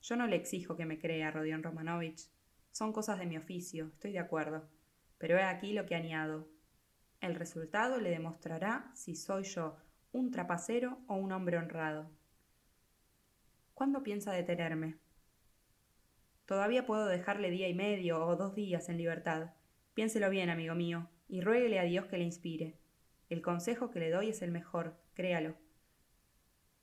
Yo 0.01 0.15
no 0.15 0.27
le 0.27 0.37
exijo 0.37 0.77
que 0.77 0.85
me 0.85 0.97
crea, 0.97 1.31
Rodion 1.31 1.61
Romanovich. 1.61 2.31
Son 2.71 2.93
cosas 2.93 3.19
de 3.19 3.25
mi 3.25 3.35
oficio, 3.35 3.87
estoy 3.87 4.13
de 4.13 4.19
acuerdo. 4.19 4.69
Pero 5.17 5.37
he 5.37 5.43
aquí 5.43 5.73
lo 5.73 5.85
que 5.85 5.95
añado. 5.95 6.47
El 7.19 7.35
resultado 7.35 7.99
le 7.99 8.11
demostrará 8.11 8.89
si 8.95 9.17
soy 9.17 9.43
yo 9.43 9.75
un 10.13 10.31
trapacero 10.31 10.99
o 11.07 11.15
un 11.15 11.33
hombre 11.33 11.57
honrado. 11.57 12.09
¿Cuándo 13.73 14.03
piensa 14.03 14.31
detenerme? 14.31 14.99
Todavía 16.49 16.87
puedo 16.87 17.05
dejarle 17.05 17.51
día 17.51 17.67
y 17.67 17.75
medio 17.75 18.25
o 18.25 18.35
dos 18.35 18.55
días 18.55 18.89
en 18.89 18.97
libertad. 18.97 19.51
Piénselo 19.93 20.31
bien, 20.31 20.49
amigo 20.49 20.73
mío, 20.73 21.07
y 21.27 21.41
ruéguele 21.41 21.79
a 21.79 21.83
Dios 21.83 22.07
que 22.07 22.17
le 22.17 22.23
inspire. 22.23 22.79
El 23.29 23.43
consejo 23.43 23.91
que 23.91 23.99
le 23.99 24.09
doy 24.09 24.29
es 24.29 24.41
el 24.41 24.49
mejor, 24.49 24.99
créalo. 25.13 25.57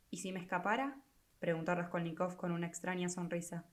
¿Y 0.09 0.19
si 0.19 0.31
me 0.31 0.39
escapara? 0.39 1.03
preguntó 1.41 1.75
Raskolnikov 1.75 2.37
con 2.37 2.53
una 2.53 2.69
extraña 2.69 3.09
sonrisa. 3.09 3.65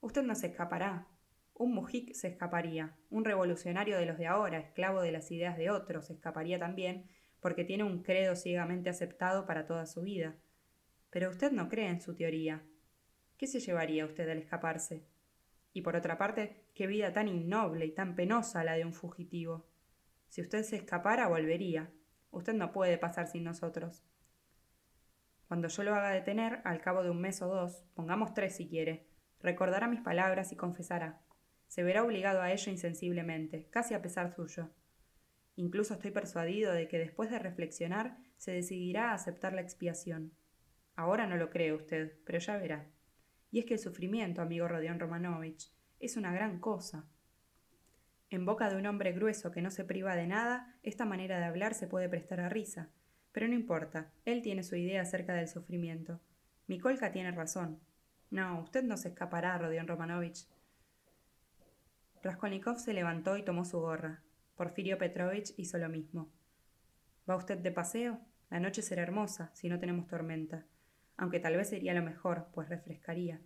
Usted 0.00 0.22
no 0.22 0.34
se 0.34 0.46
escapará. 0.46 1.08
Un 1.52 1.74
mujik 1.74 2.14
se 2.14 2.28
escaparía, 2.28 2.96
un 3.10 3.26
revolucionario 3.26 3.98
de 3.98 4.06
los 4.06 4.16
de 4.16 4.28
ahora, 4.28 4.60
esclavo 4.60 5.02
de 5.02 5.12
las 5.12 5.30
ideas 5.30 5.58
de 5.58 5.68
otros, 5.68 6.06
se 6.06 6.14
escaparía 6.14 6.58
también, 6.58 7.06
porque 7.40 7.64
tiene 7.64 7.84
un 7.84 8.02
credo 8.02 8.34
ciegamente 8.34 8.88
aceptado 8.88 9.44
para 9.44 9.66
toda 9.66 9.84
su 9.84 10.00
vida. 10.00 10.36
Pero 11.10 11.28
usted 11.28 11.52
no 11.52 11.68
cree 11.68 11.90
en 11.90 12.00
su 12.00 12.14
teoría. 12.14 12.64
¿Qué 13.38 13.46
se 13.46 13.60
llevaría 13.60 14.04
usted 14.04 14.28
al 14.28 14.38
escaparse? 14.38 15.06
Y 15.72 15.82
por 15.82 15.94
otra 15.94 16.18
parte, 16.18 16.66
qué 16.74 16.88
vida 16.88 17.12
tan 17.12 17.28
innoble 17.28 17.86
y 17.86 17.92
tan 17.92 18.16
penosa 18.16 18.64
la 18.64 18.74
de 18.74 18.84
un 18.84 18.92
fugitivo. 18.92 19.64
Si 20.26 20.40
usted 20.40 20.64
se 20.64 20.74
escapara, 20.74 21.28
volvería. 21.28 21.88
Usted 22.32 22.54
no 22.54 22.72
puede 22.72 22.98
pasar 22.98 23.28
sin 23.28 23.44
nosotros. 23.44 24.02
Cuando 25.46 25.68
yo 25.68 25.84
lo 25.84 25.94
haga 25.94 26.10
detener, 26.10 26.60
al 26.64 26.80
cabo 26.80 27.04
de 27.04 27.10
un 27.10 27.20
mes 27.20 27.40
o 27.40 27.46
dos, 27.46 27.84
pongamos 27.94 28.34
tres 28.34 28.56
si 28.56 28.68
quiere, 28.68 29.06
recordará 29.40 29.86
mis 29.86 30.00
palabras 30.00 30.50
y 30.50 30.56
confesará. 30.56 31.22
Se 31.68 31.84
verá 31.84 32.02
obligado 32.02 32.42
a 32.42 32.50
ello 32.50 32.72
insensiblemente, 32.72 33.68
casi 33.70 33.94
a 33.94 34.02
pesar 34.02 34.34
suyo. 34.34 34.70
Incluso 35.54 35.94
estoy 35.94 36.10
persuadido 36.10 36.72
de 36.72 36.88
que 36.88 36.98
después 36.98 37.30
de 37.30 37.38
reflexionar 37.38 38.18
se 38.36 38.50
decidirá 38.50 39.10
a 39.10 39.14
aceptar 39.14 39.52
la 39.52 39.60
expiación. 39.60 40.32
Ahora 40.96 41.26
no 41.28 41.36
lo 41.36 41.50
cree 41.50 41.72
usted, 41.72 42.18
pero 42.24 42.40
ya 42.40 42.56
verá. 42.56 42.86
Y 43.50 43.60
es 43.60 43.64
que 43.64 43.74
el 43.74 43.80
sufrimiento, 43.80 44.42
amigo 44.42 44.68
Rodion 44.68 45.00
Romanovich, 45.00 45.70
es 46.00 46.16
una 46.16 46.32
gran 46.32 46.58
cosa. 46.60 47.06
En 48.30 48.44
boca 48.44 48.68
de 48.68 48.76
un 48.76 48.86
hombre 48.86 49.12
grueso 49.12 49.50
que 49.50 49.62
no 49.62 49.70
se 49.70 49.84
priva 49.84 50.14
de 50.14 50.26
nada, 50.26 50.76
esta 50.82 51.04
manera 51.04 51.38
de 51.38 51.46
hablar 51.46 51.74
se 51.74 51.86
puede 51.86 52.08
prestar 52.08 52.40
a 52.40 52.48
risa. 52.48 52.90
Pero 53.32 53.48
no 53.48 53.54
importa, 53.54 54.12
él 54.24 54.42
tiene 54.42 54.62
su 54.62 54.76
idea 54.76 55.02
acerca 55.02 55.34
del 55.34 55.48
sufrimiento. 55.48 56.20
Mikolka 56.66 57.10
tiene 57.10 57.30
razón. 57.30 57.80
No, 58.30 58.60
usted 58.60 58.84
no 58.84 58.96
se 58.98 59.08
escapará, 59.08 59.56
Rodion 59.56 59.86
Romanovich. 59.86 60.46
Raskolnikov 62.22 62.78
se 62.78 62.92
levantó 62.92 63.36
y 63.36 63.44
tomó 63.44 63.64
su 63.64 63.80
gorra. 63.80 64.22
Porfirio 64.56 64.98
Petrovich 64.98 65.54
hizo 65.56 65.78
lo 65.78 65.88
mismo. 65.88 66.28
¿Va 67.28 67.36
usted 67.36 67.58
de 67.58 67.70
paseo? 67.70 68.20
La 68.50 68.60
noche 68.60 68.82
será 68.82 69.02
hermosa, 69.02 69.50
si 69.54 69.68
no 69.68 69.78
tenemos 69.78 70.06
tormenta, 70.06 70.66
aunque 71.18 71.40
tal 71.40 71.56
vez 71.56 71.68
sería 71.68 71.92
lo 71.92 72.02
mejor, 72.02 72.46
pues 72.54 72.68
refrescaría. 72.68 73.40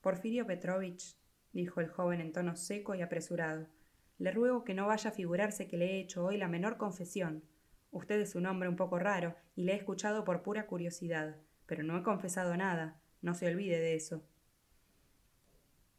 Porfirio 0.00 0.46
Petrovich, 0.46 1.16
dijo 1.52 1.80
el 1.80 1.88
joven 1.88 2.20
en 2.20 2.32
tono 2.32 2.56
seco 2.56 2.94
y 2.94 3.02
apresurado. 3.02 3.68
Le 4.16 4.32
ruego 4.32 4.64
que 4.64 4.74
no 4.74 4.86
vaya 4.86 5.10
a 5.10 5.12
figurarse 5.12 5.68
que 5.68 5.76
le 5.76 5.92
he 5.92 6.00
hecho 6.00 6.24
hoy 6.24 6.38
la 6.38 6.48
menor 6.48 6.78
confesión. 6.78 7.44
Usted 7.90 8.20
es 8.20 8.34
un 8.34 8.46
hombre 8.46 8.68
un 8.68 8.76
poco 8.76 8.98
raro 8.98 9.36
y 9.54 9.64
le 9.64 9.72
he 9.72 9.76
escuchado 9.76 10.24
por 10.24 10.42
pura 10.42 10.66
curiosidad, 10.66 11.36
pero 11.66 11.82
no 11.82 11.98
he 11.98 12.02
confesado 12.02 12.56
nada. 12.56 13.00
No 13.20 13.34
se 13.34 13.46
olvide 13.46 13.78
de 13.78 13.94
eso. 13.94 14.24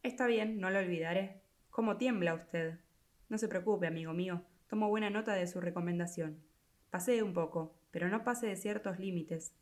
Está 0.02 0.26
bien, 0.26 0.58
no 0.58 0.70
lo 0.70 0.80
olvidaré. 0.80 1.42
¿Cómo 1.70 1.98
tiembla 1.98 2.34
usted? 2.34 2.80
No 3.28 3.38
se 3.38 3.48
preocupe, 3.48 3.86
amigo 3.86 4.12
mío. 4.12 4.42
Tomo 4.66 4.88
buena 4.88 5.10
nota 5.10 5.34
de 5.34 5.46
su 5.46 5.60
recomendación. 5.60 6.42
Pasee 6.90 7.22
un 7.22 7.32
poco, 7.32 7.76
pero 7.92 8.08
no 8.08 8.24
pase 8.24 8.46
de 8.46 8.56
ciertos 8.56 8.98
límites. 8.98 9.54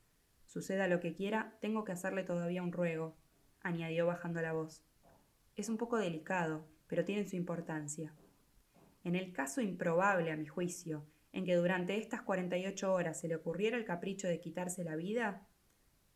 Suceda 0.48 0.88
lo 0.88 0.98
que 0.98 1.14
quiera, 1.14 1.56
tengo 1.60 1.84
que 1.84 1.92
hacerle 1.92 2.24
todavía 2.24 2.64
un 2.64 2.72
ruego, 2.72 3.16
añadió 3.62 4.04
bajando 4.06 4.42
la 4.42 4.52
voz 4.52 4.82
es 5.58 5.68
un 5.68 5.76
poco 5.76 5.98
delicado, 5.98 6.64
pero 6.86 7.04
tiene 7.04 7.26
su 7.26 7.34
importancia. 7.34 8.14
En 9.02 9.16
el 9.16 9.32
caso 9.32 9.60
improbable, 9.60 10.30
a 10.30 10.36
mi 10.36 10.46
juicio, 10.46 11.04
en 11.32 11.44
que 11.44 11.56
durante 11.56 11.98
estas 11.98 12.22
48 12.22 12.92
horas 12.92 13.20
se 13.20 13.26
le 13.26 13.34
ocurriera 13.34 13.76
el 13.76 13.84
capricho 13.84 14.28
de 14.28 14.40
quitarse 14.40 14.84
la 14.84 14.94
vida, 14.94 15.48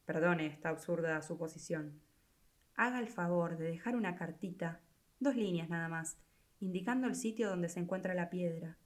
perdone 0.04 0.46
esta 0.46 0.68
absurda 0.68 1.20
suposición, 1.22 2.00
haga 2.76 3.00
el 3.00 3.08
favor 3.08 3.56
de 3.56 3.64
dejar 3.64 3.96
una 3.96 4.14
cartita, 4.14 4.80
dos 5.18 5.34
líneas 5.34 5.68
nada 5.68 5.88
más, 5.88 6.18
indicando 6.60 7.08
el 7.08 7.16
sitio 7.16 7.48
donde 7.48 7.68
se 7.68 7.80
encuentra 7.80 8.14
la 8.14 8.30
piedra. 8.30 8.78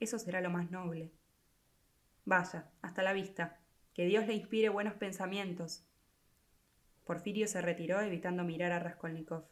Eso 0.00 0.18
será 0.18 0.42
lo 0.42 0.50
más 0.50 0.70
noble. 0.70 1.12
Vaya, 2.26 2.70
hasta 2.82 3.02
la 3.02 3.14
vista. 3.14 3.58
Que 3.94 4.06
Dios 4.06 4.26
le 4.26 4.34
inspire 4.34 4.70
buenos 4.70 4.94
pensamientos. 4.94 5.86
Porfirio 7.04 7.46
se 7.46 7.62
retiró 7.62 8.00
evitando 8.00 8.42
mirar 8.42 8.72
a 8.72 8.80
Raskolnikov. 8.80 9.44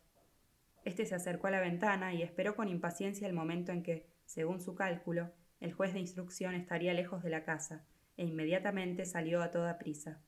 Este 0.84 1.06
se 1.06 1.14
acercó 1.14 1.46
a 1.46 1.52
la 1.52 1.60
ventana 1.60 2.12
y 2.12 2.22
esperó 2.22 2.56
con 2.56 2.68
impaciencia 2.68 3.28
el 3.28 3.34
momento 3.34 3.70
en 3.70 3.84
que, 3.84 4.08
según 4.24 4.60
su 4.60 4.74
cálculo, 4.74 5.30
el 5.60 5.72
juez 5.72 5.92
de 5.92 6.00
instrucción 6.00 6.54
estaría 6.54 6.92
lejos 6.92 7.22
de 7.22 7.30
la 7.30 7.44
casa, 7.44 7.86
e 8.16 8.24
inmediatamente 8.24 9.04
salió 9.04 9.42
a 9.42 9.52
toda 9.52 9.78
prisa. 9.78 10.20